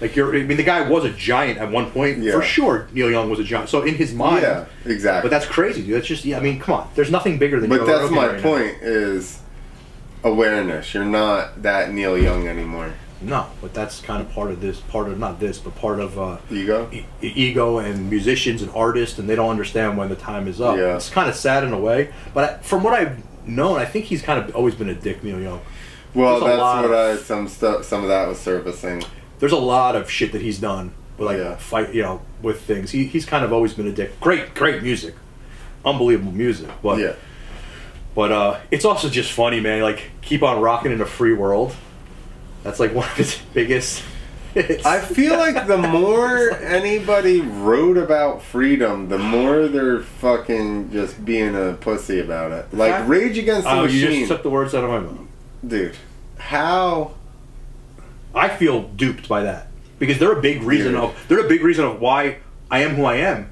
[0.00, 2.32] Like you're, I mean, the guy was a giant at one point Yeah.
[2.32, 2.86] for sure.
[2.92, 3.68] Neil Young was a giant.
[3.68, 5.28] So in his mind, yeah, exactly.
[5.28, 5.96] but that's crazy, dude.
[5.96, 6.36] That's just, yeah.
[6.38, 6.88] I mean, come on.
[6.94, 7.68] There's nothing bigger than.
[7.68, 8.42] But Joe that's Rogan my right now.
[8.42, 9.40] point is
[10.22, 10.94] awareness.
[10.94, 12.92] You're not that Neil Young anymore.
[13.22, 16.18] No, but that's kind of part of this, part of not this, but part of
[16.18, 16.88] uh, Ego?
[16.92, 20.78] e- ego and musicians and artists, and they don't understand when the time is up.
[20.78, 20.96] Yeah.
[20.96, 24.06] It's kind of sad in a way, but I, from what I've known, I think
[24.06, 25.60] he's kind of always been a dick, Neil Young.
[26.14, 29.02] Well, that's what of- I some stuff some of that was surfacing.
[29.38, 31.56] There's a lot of shit that he's done with like Yeah.
[31.56, 32.90] fight, you know, with things.
[32.90, 34.18] He, he's kind of always been a dick.
[34.20, 35.14] Great, great music,
[35.84, 37.12] unbelievable music, but yeah.
[38.14, 39.82] but uh, it's also just funny, man.
[39.82, 41.74] Like keep on rocking in a free world.
[42.62, 44.02] That's like one of his biggest.
[44.54, 44.84] hits.
[44.84, 51.54] I feel like the more anybody wrote about freedom, the more they're fucking just being
[51.54, 52.72] a pussy about it.
[52.74, 55.26] Like Rage Against the Oh, you Machine, just took the words out of my mouth.
[55.66, 55.96] dude.
[56.38, 57.12] How?
[58.34, 61.00] I feel duped by that because they're a big reason Dude.
[61.02, 62.38] of they're a big reason of why
[62.70, 63.50] I am who I am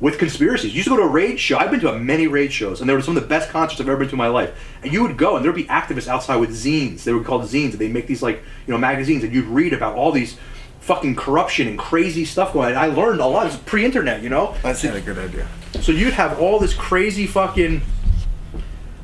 [0.00, 0.72] with conspiracies.
[0.72, 1.58] You used to go to a Rage show.
[1.58, 3.88] I've been to many Rage shows, and they were some of the best concerts I've
[3.88, 4.50] ever been to in my life.
[4.82, 7.04] And you would go, and there'd be activists outside with zines.
[7.04, 7.70] They were called zines.
[7.70, 10.36] And they make these like you know magazines, and you'd read about all these
[10.80, 12.74] fucking corruption and crazy stuff going.
[12.74, 12.82] on.
[12.82, 13.46] I learned a lot.
[13.46, 14.54] It's pre-internet, you know.
[14.62, 15.46] That's not a good idea.
[15.82, 17.82] So you'd have all this crazy fucking.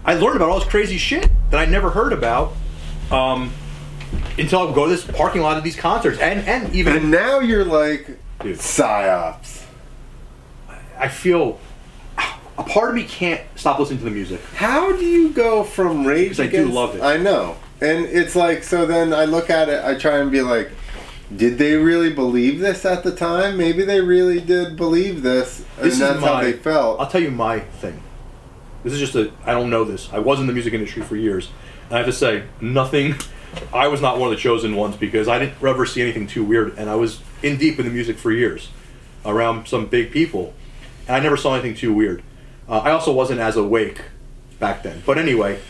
[0.05, 2.53] I learned about all this crazy shit that I never heard about
[3.11, 3.53] um,
[4.39, 7.11] until I would go to this parking lot of these concerts, and and even And
[7.11, 8.07] now you're like
[8.41, 8.57] Dude.
[8.59, 9.66] psyops.
[10.99, 11.59] I feel
[12.59, 14.41] a part of me can't stop listening to the music.
[14.55, 17.03] How do you go from Rage 'Cause I do love it.
[17.03, 18.87] I know, and it's like so.
[18.87, 19.85] Then I look at it.
[19.85, 20.71] I try and be like,
[21.35, 23.57] did they really believe this at the time?
[23.59, 27.01] Maybe they really did believe this, and This that's how they felt.
[27.01, 28.03] I'll tell you my thing.
[28.85, 30.09] This is just a I don't know this.
[30.13, 31.51] I was in the music industry for years,
[31.89, 33.17] and I have to say nothing.
[33.73, 36.45] I was not one of the chosen ones because I didn't ever see anything too
[36.45, 38.69] weird, and I was in deep in the music for years,
[39.25, 40.55] around some big people,
[41.07, 42.23] and I never saw anything too weird.
[42.69, 44.03] Uh, I also wasn't as awake
[44.59, 45.03] back then.
[45.07, 45.61] But anyway,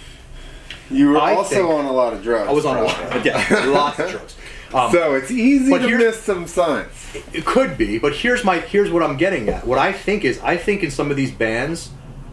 [0.90, 2.48] You were I also on a lot of drugs.
[2.48, 4.36] I was on a lot, yeah, lots of drugs.
[4.72, 6.90] Um, so it's easy but to miss some signs.
[7.32, 9.66] It could be, but here's my here's what I'm getting at.
[9.66, 11.90] What I think is, I think in some of these bands,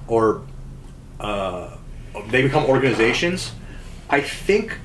[0.07, 0.41] or
[1.19, 1.77] uh,
[2.29, 3.51] they become organizations.
[4.09, 4.77] I think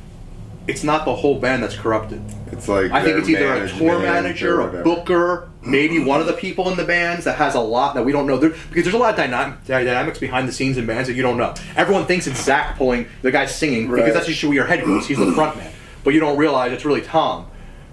[0.69, 2.23] it's not the whole band that's corrupted.
[2.53, 6.33] It's like I think it's either a tour manager, a booker, maybe one of the
[6.35, 8.37] people in the bands that has a lot that we don't know.
[8.39, 11.23] There, because there's a lot of dynam- dynamics behind the scenes in bands that you
[11.23, 11.55] don't know.
[11.77, 14.05] Everyone thinks it's Zach pulling the guy singing Right.
[14.05, 15.07] because that's where your head goes.
[15.07, 15.73] He's the front man,
[16.05, 17.47] but you don't realize it's really Tom.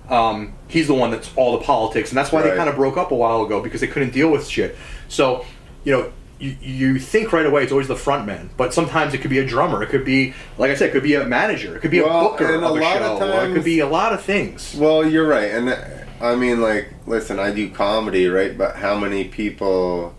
[0.09, 2.97] Um, he's the one that's all the politics, and that's why they kind of broke
[2.97, 4.75] up a while ago because they couldn't deal with shit.
[5.07, 5.45] So,
[5.83, 9.19] you know, you, you think right away it's always the front man, but sometimes it
[9.19, 9.81] could be a drummer.
[9.83, 11.75] It could be, like I said, it could be a manager.
[11.75, 13.17] It could be Well, a booker and of a lot show.
[13.17, 14.75] of or it could be a lot of things.
[14.77, 15.77] Well, you're right, and
[16.21, 18.57] I mean, like, listen, I do comedy, right?
[18.57, 20.15] But how many people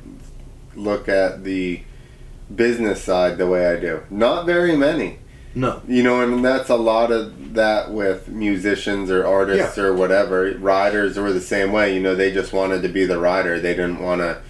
[0.75, 1.83] look at the
[2.55, 4.03] business side the way I do?
[4.11, 5.19] Not very many.
[5.55, 5.81] No.
[5.89, 10.53] You know, and that's a lot of that with musicians or artists or whatever.
[10.59, 11.95] Riders were the same way.
[11.95, 13.59] You know, they just wanted to be the rider.
[13.59, 14.43] They didn't want to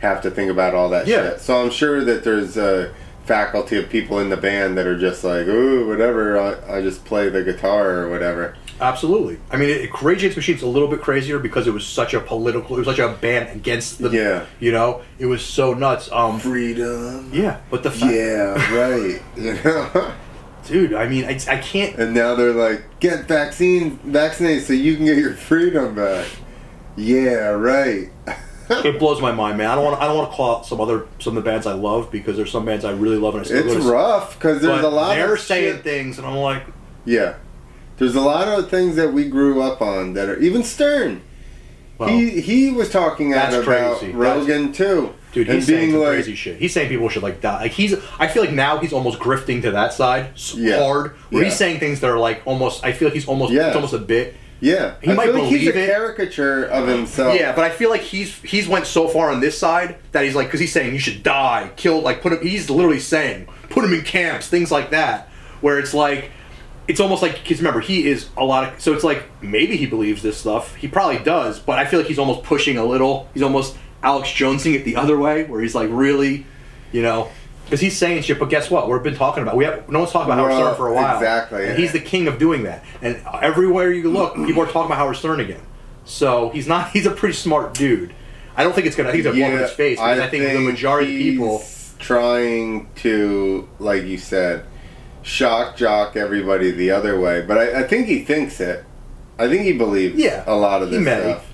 [0.00, 1.30] have to think about all that Yeah.
[1.30, 1.40] shit.
[1.40, 2.92] So I'm sure that there's a
[3.26, 6.38] faculty of people in the band that are just like, ooh, whatever.
[6.38, 8.56] I, I just play the guitar or whatever.
[8.80, 9.38] Absolutely.
[9.50, 12.20] I mean, it, Rage Against Machine's a little bit crazier because it was such a
[12.20, 12.76] political.
[12.76, 14.08] It was such a band against the.
[14.08, 14.46] Yeah.
[14.58, 16.10] You know, it was so nuts.
[16.10, 16.40] Um.
[16.40, 17.30] Freedom.
[17.32, 19.20] Yeah, but the fact, Yeah, right.
[19.36, 20.12] You know?
[20.66, 20.94] dude.
[20.94, 21.94] I mean, I, I can't.
[21.98, 26.26] And now they're like, get vaccine vaccinated so you can get your freedom back.
[26.96, 28.08] Yeah, right.
[28.70, 29.68] It blows my mind, man.
[29.70, 30.00] I don't want.
[30.00, 32.36] I don't want to call out some other some of the bands I love because
[32.36, 35.14] there's some bands I really love and I still It's rough because there's a lot
[35.14, 35.84] they're of saying shit.
[35.84, 36.62] things, and I'm like,
[37.04, 37.34] Yeah,
[37.98, 41.22] there's a lot of things that we grew up on that are even Stern.
[41.98, 43.64] well, he he was talking out about
[43.98, 44.12] crazy.
[44.12, 46.56] Rogan too, dude, he's saying like, crazy shit.
[46.58, 47.62] He's saying people should like die.
[47.62, 47.94] Like he's.
[48.18, 50.78] I feel like now he's almost grifting to that side s- Yeah.
[50.78, 52.84] hard, where he's saying things that are like almost.
[52.84, 53.52] I feel like he's almost.
[53.52, 53.66] Yeah.
[53.66, 54.34] It's almost a bit.
[54.60, 55.86] Yeah, He I might feel like he's a it.
[55.86, 57.38] caricature of himself.
[57.38, 60.34] Yeah, but I feel like he's he's went so far on this side that he's
[60.34, 62.40] like because he's saying you should die, kill, like put him.
[62.42, 65.28] He's literally saying put him in camps, things like that.
[65.60, 66.30] Where it's like,
[66.88, 68.80] it's almost like because remember he is a lot of.
[68.80, 70.74] So it's like maybe he believes this stuff.
[70.74, 73.28] He probably does, but I feel like he's almost pushing a little.
[73.34, 76.46] He's almost Alex Jonesing it the other way, where he's like really,
[76.92, 77.30] you know.
[77.70, 78.88] Because he's saying shit, but guess what?
[78.90, 79.54] We've been talking about.
[79.54, 81.14] We have no one's talking about Howard Stern for a while.
[81.18, 81.68] exactly.
[81.68, 82.84] And he's the king of doing that.
[83.00, 85.62] And everywhere you look, people are talking about Howard Stern again.
[86.04, 86.90] So he's not.
[86.90, 88.12] He's a pretty smart dude.
[88.56, 89.10] I don't think it's gonna.
[89.10, 89.98] I think it's gonna blow his face.
[89.98, 91.64] Because I, think, the majority of people.
[92.00, 94.64] trying to, like you said,
[95.22, 97.42] shock jock everybody the other way.
[97.42, 98.84] But I, I think he thinks it.
[99.38, 101.49] I think he believes Yeah, a lot of this stuff.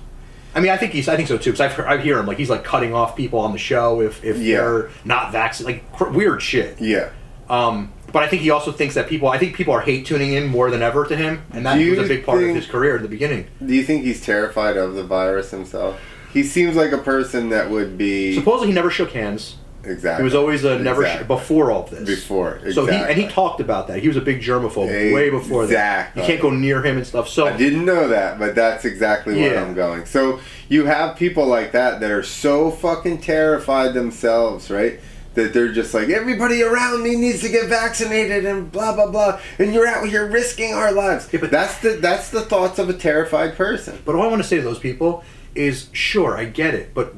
[0.57, 1.07] I mean, I think he's.
[1.07, 1.51] I think so too.
[1.51, 4.37] Because I hear him like he's like cutting off people on the show if if
[4.37, 4.57] Yeah.
[4.57, 5.83] they're not vaccinated.
[5.83, 6.81] Like cr- weird shit.
[6.81, 7.09] Yeah.
[7.47, 9.27] Um, but I think he also thinks that people.
[9.27, 11.99] I think people are hate tuning in more than ever to him, and that was
[11.99, 13.45] a big part of his career at the beginning.
[13.63, 15.99] Do you think he's terrified of the virus himself?
[16.33, 19.57] He seems like a person that would be Supposedly, he never shook hands.
[19.87, 20.21] Exactly.
[20.21, 22.07] He was always a never sh- before all this.
[22.07, 23.99] Before, So he and he talked about that.
[23.99, 25.71] He was a big germaphobe way before that.
[25.71, 26.21] Exactly.
[26.21, 27.29] You can't go near him and stuff.
[27.29, 29.61] So I didn't know that, but that's exactly where Yeah.
[29.63, 30.05] I'm going.
[30.05, 34.99] So you have people like that that are so fucking terrified themselves, right?
[35.35, 39.39] That they're just like everybody around me needs to get vaccinated and blah blah blah,
[39.59, 41.29] and you're out here risking our lives.
[41.31, 43.99] Yeah, but- that's the that's the thoughts of a terrified person.
[44.03, 45.23] But all I want to say to those people
[45.53, 47.13] is, sure, I get it, but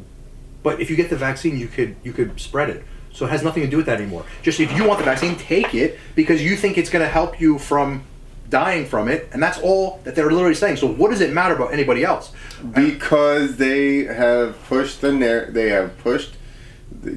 [0.64, 2.84] but if you get the vaccine, you could you could spread it.
[3.12, 4.26] So it has nothing to do with that anymore.
[4.44, 7.42] Just if you want the vaccine, take it because you think it's going to help
[7.42, 8.04] you from
[8.50, 10.78] dying from it, and that's all that they're literally saying.
[10.78, 12.32] So what does it matter about anybody else?
[12.74, 16.36] because they have pushed the narr- they have pushed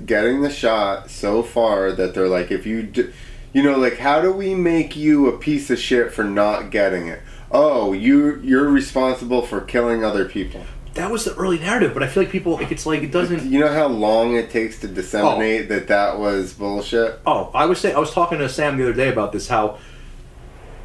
[0.06, 3.10] getting the shot so far that they're like if you d-
[3.52, 7.08] you know like how do we make you a piece of shit for not getting
[7.08, 7.20] it
[7.50, 10.64] oh you you're responsible for killing other people
[10.94, 13.50] That was the early narrative, but I feel like people, like, it's like it doesn't.
[13.50, 17.80] you know how long it takes to disseminate that that was bullshit Oh, I was
[17.80, 19.48] saying, I was talking to Sam the other day about this.
[19.48, 19.78] How,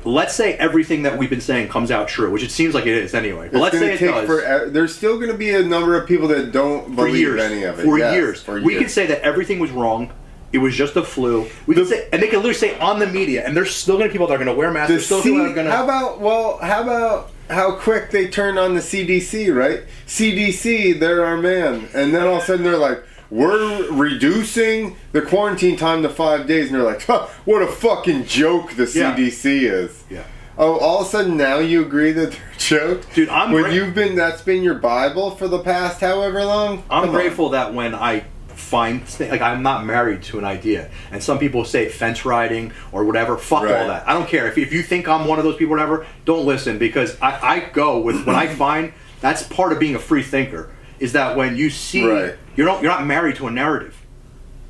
[0.06, 2.96] let's say everything that we've been saying comes out true, which it seems like it
[2.96, 3.50] is anyway.
[3.52, 4.26] But It's let's say it does.
[4.28, 7.42] forever- there's still going to be a number of people that don't for believe years.
[7.42, 8.84] any of it For Yes, years, for we years.
[8.84, 10.12] could say that everything was wrong.
[10.54, 11.48] It was just a flu.
[11.66, 14.08] We could say, and they can literally say on the media, and there's still going
[14.08, 14.94] to be people that are going to wear masks.
[14.94, 18.28] The still people that C- are going how about well how about how quick they
[18.28, 22.64] turn on the CDC right CDC they're our man and then all of a sudden
[22.64, 27.62] they're like we're reducing the quarantine time to five days and they're like huh, what
[27.62, 29.16] a fucking joke the Yeah.
[29.16, 30.24] CDC is Yeah.
[30.58, 32.58] oh all of a sudden now you agree that they're a
[32.98, 36.84] joke Dude, I'm when you've been that's been your bible for the past however long
[36.90, 37.16] I'm Come on.
[37.16, 38.26] grateful that when I
[38.68, 43.04] find like I'm not married to an idea, and some people say fence riding or
[43.06, 43.38] whatever.
[43.38, 43.74] Fuck Right.
[43.82, 44.08] all that.
[44.08, 46.06] I don't care if, if you think I'm one of those people, whatever.
[46.26, 48.94] Don't listen because I, I go with what I find.
[49.22, 50.70] That's part of being a free thinker.
[51.00, 52.36] Is that when you see Right.
[52.56, 53.96] you're not you're not married to a narrative.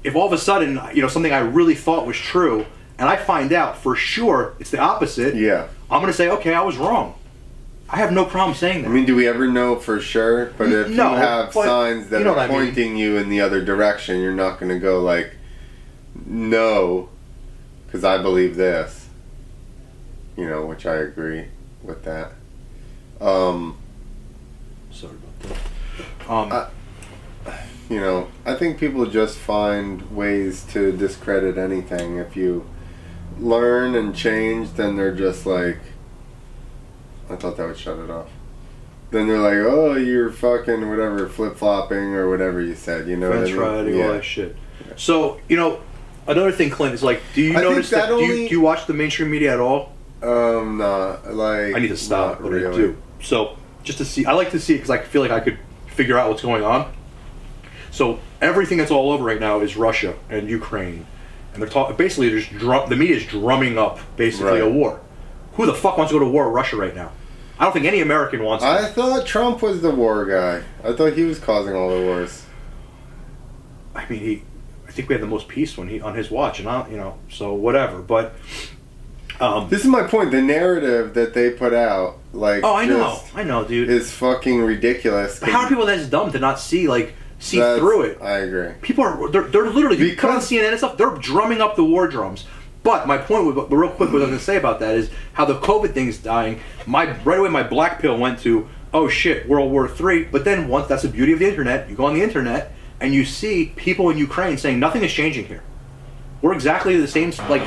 [0.03, 2.65] If all of a sudden you know something I really thought was true,
[2.99, 6.61] and I find out for sure it's the opposite, yeah I'm gonna say okay, I
[6.61, 7.15] was wrong.
[7.89, 8.89] I have no problem saying that.
[8.89, 10.47] I mean, do we ever know for sure?
[10.57, 12.65] But if No, you have but signs that you know are what I mean.
[12.67, 15.35] pointing you in the other direction, you're not going to go like,
[16.25, 17.09] no,
[17.85, 19.07] because I believe this.
[20.35, 21.45] You know, which I agree
[21.81, 22.33] with that.
[23.21, 23.77] Um,
[24.91, 25.57] Sorry about
[26.27, 26.31] that.
[26.31, 26.67] Um, Uh,
[27.89, 32.17] you know, I think people just find ways to discredit anything.
[32.17, 32.67] If you
[33.39, 35.79] learn and change, then they're just like,
[37.29, 38.29] I thought that would shut it off.
[39.11, 43.07] Then they're like, oh, you're fucking whatever, flip flopping or whatever you said.
[43.07, 43.93] You know French what I mean?
[43.93, 44.55] frying, all that shit.
[44.97, 45.81] So you know,
[46.27, 48.09] another thing, Clint is like, do you I notice that?
[48.09, 49.93] that do, you, do you watch the mainstream media at all?
[50.21, 52.97] Um, nah, like I need to stop, but I do.
[53.21, 55.57] So just to see, I like to see it because I feel like I could
[55.87, 56.93] figure out what's going on.
[57.91, 61.07] So everything that's all over right now is Russia and Ukraine,
[61.53, 61.95] and they're talking.
[61.95, 64.99] Basically, there's drum, the media is drumming up basically a war.
[65.57, 67.11] Who the fuck wants to go to war with Russia right now?
[67.59, 68.63] I don't think any American wants.
[68.63, 68.69] to.
[68.69, 70.63] I thought Trump was the war guy.
[70.87, 72.45] I thought he was causing all the wars.
[73.95, 74.43] I mean, he.
[74.87, 76.97] I think we had the most peace when he on his watch, and I, you
[76.97, 77.99] know, so whatever.
[77.99, 78.35] But
[79.39, 80.31] um, This is my point.
[80.31, 83.89] The narrative that they put out, like, oh, I know, I know, dude.
[83.89, 85.41] is fucking ridiculous.
[85.41, 88.21] How are people that dumb to not see like see That's- through it?
[88.21, 88.73] I agree.
[88.81, 90.97] People are they're, they're literally you put on Because- CNN and stuff.
[90.97, 92.45] They're drumming up the war drums.
[92.87, 95.43] But my point, real quick, what I was going to say about that is how
[95.43, 96.61] the COVID thing's dying.
[96.85, 100.23] My right away, my black pill went to oh shit, World War Three.
[100.23, 102.71] But then once that's the beauty of the internet, you go on the internet
[103.01, 105.63] and you see people in Ukraine saying nothing is changing here.
[106.41, 107.33] We're exactly the same.
[107.49, 107.63] Like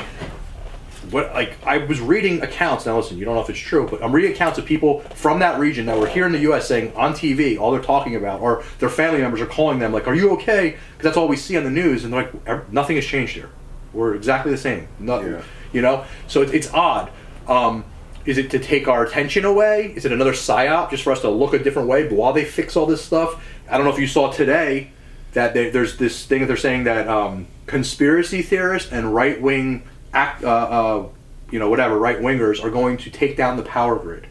[1.11, 1.31] what?
[1.35, 2.87] Like I was reading accounts.
[2.87, 5.37] Now listen, you don't know if it's true, but I'm reading accounts of people from
[5.37, 6.67] that region that were here in the U.S.
[6.67, 10.07] saying on TV all they're talking about, or their family members are calling them like,
[10.07, 12.95] "Are you okay?" Because that's all we see on the news, and they're like, "Nothing
[12.95, 13.51] has changed here.
[13.93, 15.41] We're exactly the same." No, Yeah.
[15.73, 16.05] you know.
[16.27, 17.11] So it's, it's odd.
[17.47, 17.85] Um,
[18.25, 19.93] is it to take our attention away?
[19.95, 22.45] Is it another psyop just for us to look a different way But while they
[22.45, 23.43] fix all this stuff?
[23.69, 24.91] I don't know if you saw today
[25.33, 29.83] that they, there's this thing that they're saying that um, conspiracy theorists and right wing
[30.13, 31.07] act, uh, uh,
[31.49, 34.27] you know, whatever right wingers are going to take down the power grid.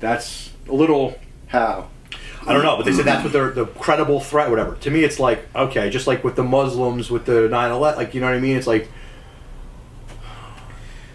[0.00, 1.18] That's a little.
[1.48, 1.88] How?
[2.46, 4.74] I don't know, but they said that's what they're the credible threat, whatever.
[4.76, 8.20] To me, it's like okay, just like with the Muslims with the 9/11, like you
[8.20, 8.56] know what I mean?
[8.56, 8.88] It's like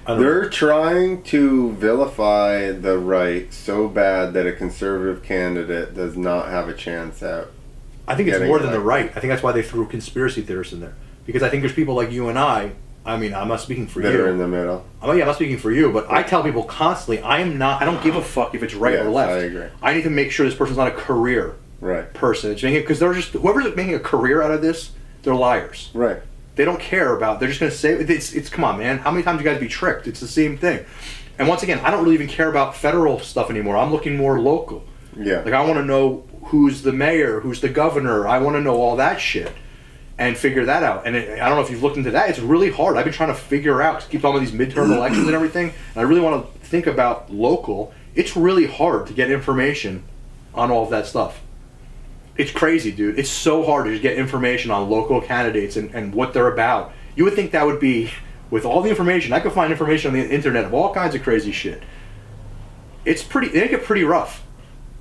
[0.07, 0.23] don't know.
[0.23, 6.69] They're trying to vilify the right so bad that a conservative candidate does not have
[6.69, 7.47] a chance at.
[8.07, 9.11] I think it's more than the right.
[9.15, 11.93] I think that's why they threw conspiracy theorists in there because I think there's people
[11.93, 12.73] like you and I.
[13.07, 14.23] I mean, I'm not speaking for That you.
[14.25, 14.85] are in the middle.
[15.01, 17.81] Oh yeah, I'm not speaking for you, but I tell people constantly, I am not.
[17.81, 19.31] I don't give a fuck if it's right or left.
[19.31, 19.67] I agree.
[19.81, 22.13] I need to make sure this person's not a career Right.
[22.13, 22.53] person.
[22.53, 24.91] Because they're just whoever's making a career out of this,
[25.23, 25.89] they're liars.
[25.93, 26.17] Right.
[26.55, 27.39] They don't care about.
[27.39, 28.33] They're just going to say it's.
[28.33, 28.97] It's come on, man.
[28.99, 30.05] How many times you guys be tricked?
[30.07, 30.83] It's the same thing.
[31.39, 33.77] And once again, I don't really even care about federal stuff anymore.
[33.77, 34.83] I'm looking more local.
[35.15, 35.41] Yeah.
[35.41, 38.27] Like I want to know who's the mayor, who's the governor.
[38.27, 39.51] I want to know all that shit
[40.19, 41.05] and figure that out.
[41.05, 42.29] And it, I don't know if you've looked into that.
[42.29, 42.97] It's really hard.
[42.97, 43.99] I've been trying to figure out.
[43.99, 45.67] 'cause keep talking about these midterm elections and everything.
[45.69, 47.93] And I really want to think about local.
[48.15, 50.03] It's really hard to get information
[50.55, 51.41] on all of that stuff.
[52.35, 53.17] It's crazy, dude.
[53.19, 56.91] It's so hard to just get information on local candidates and, and what they're about.
[57.15, 58.11] You would think that would be,
[58.49, 61.23] with all the information, I could find information on the internet of all kinds of
[61.23, 61.81] crazy shit.
[63.05, 64.43] It's pretty, they make it pretty rough.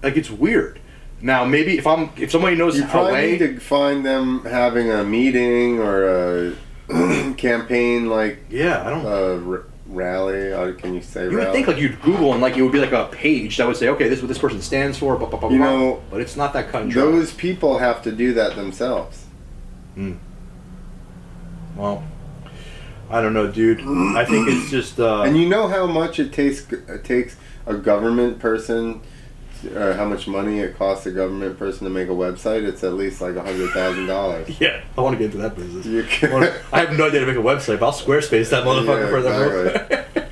[0.02, 0.78] Like, it's weird.
[1.22, 4.90] Now, maybe if I'm, if somebody knows You probably way, need to find them having
[4.90, 6.54] a meeting or a
[7.36, 10.52] campaign like yeah, I don't r- rally.
[10.52, 12.80] Or can you say You would think like you'd Google and like it would be
[12.80, 15.28] like a page that would say, okay, this is what this person stands for, blah,
[15.28, 15.66] blah, blah, You blah.
[15.70, 17.02] know, but it's not that cut and dry.
[17.02, 19.24] Those people have to do that themselves.
[21.76, 22.04] Well,
[23.10, 23.80] I don't know, dude.
[23.80, 24.98] I think it's just.
[25.00, 27.36] Uh, And you know how much it takes it takes
[27.66, 29.00] a government person,
[29.64, 32.66] or how much money it costs a government person to make a website?
[32.66, 34.48] It's at least like a hundred thousand dollars.
[34.60, 35.86] yeah, I want to get into that business.
[35.86, 38.64] You I can- I have no idea to make a website, but I'll Squarespace that
[38.64, 40.26] motherfucker Yeah, for them.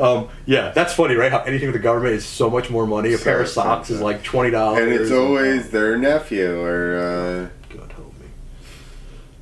[0.02, 1.30] um, yeah, that's funny, right?
[1.30, 3.12] How anything with the government is so much more money.
[3.12, 6.96] A So pair of socks is like twenty dollars, And it's always their nephew or
[6.98, 8.26] uh, God help me.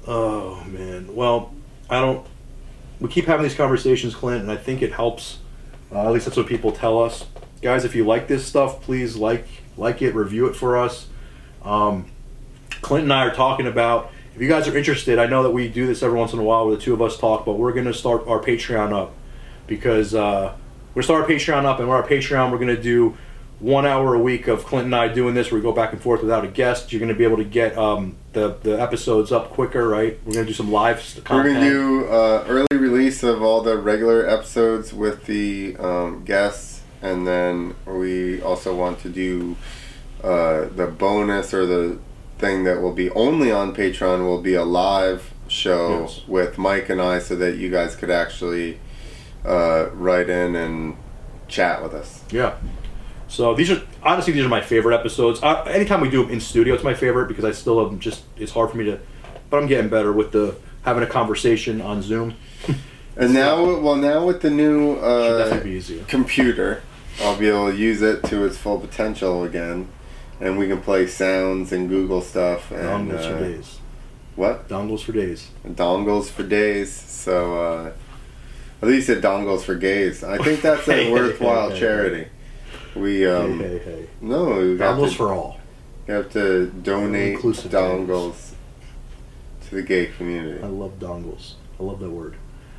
[0.07, 1.14] Oh man.
[1.14, 1.55] Well,
[1.90, 2.26] I don't.
[3.01, 5.38] We keep having these conversations, Clint, and I think it helps.
[5.92, 7.24] Uh, at least that's what people tell us,
[7.61, 7.85] guys.
[7.85, 9.47] If you like this stuff, please like
[9.77, 11.07] like it, review it for us.
[11.63, 12.07] Um,
[12.81, 14.13] Clint and I are talking about.
[14.35, 16.45] If you guys are interested, I know that we do this every once in a
[16.45, 19.13] while where the two of us talk, but we're going to start our Patreon up
[19.67, 20.55] because uh,
[20.95, 22.53] we're start our Patreon up, and we're our Patreon.
[22.53, 23.17] We're going to do
[23.59, 25.51] one hour a week of Clint and I doing this.
[25.51, 26.93] Where we go back and forth without a guest.
[26.93, 30.19] You're going to be able to get um, the the episodes up quicker, right?
[30.25, 33.63] We're going to do some live st- we're gonna do uh, early release of all
[33.63, 39.57] the regular episodes with the um, guests, and then we also want to do
[40.22, 41.99] uh, the bonus or the
[42.38, 46.22] thing that will be only on Patreon will be a live show Yes.
[46.28, 48.78] with Mike and I, so that you guys could actually
[49.44, 50.96] uh, write in and
[51.49, 52.22] chat with us.
[52.30, 52.57] Yeah.
[53.28, 55.40] So these are honestly these are my favorite episodes.
[55.42, 58.24] Uh, anytime we do them in studio, it's my favorite because I still am just
[58.36, 58.99] it's hard for me to,
[59.51, 62.34] but I'm getting better with the having a conversation on Zoom.
[63.16, 66.05] And now, well, now with the new uh, definitely be easier.
[66.05, 66.82] computer,
[67.21, 69.89] I'll be able to use it to its full potential again,
[70.41, 73.79] and we can play sounds and Google stuff and Dongles for uh, days.
[74.37, 75.51] what Dongles for days.
[75.66, 76.93] dongles for days.
[76.93, 77.93] So uh,
[78.81, 80.23] at least it dongles for gays.
[80.23, 82.29] I think that's a hey, worthwhile hey, hey.
[82.95, 84.09] We We um hey, hey, hey.
[84.21, 85.61] no, we Dongles to, for all.
[86.07, 88.53] You have to donate Inclusive dongles
[89.69, 90.62] to the gay community.
[90.62, 91.55] I love dongles.
[91.79, 92.37] I love that word.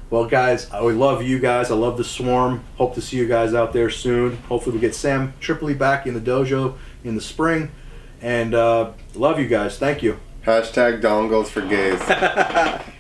[0.10, 1.70] Well, guys, I love you guys.
[1.70, 2.64] I love the swarm.
[2.78, 4.38] Hope to see you guys out there soon.
[4.49, 7.72] Hopefully, we get Sam Tripoli back in the dojo in the spring.
[8.22, 9.78] And uh, love you guys.
[9.78, 10.20] Thank you.
[10.45, 12.01] Hashtag dongles for gays.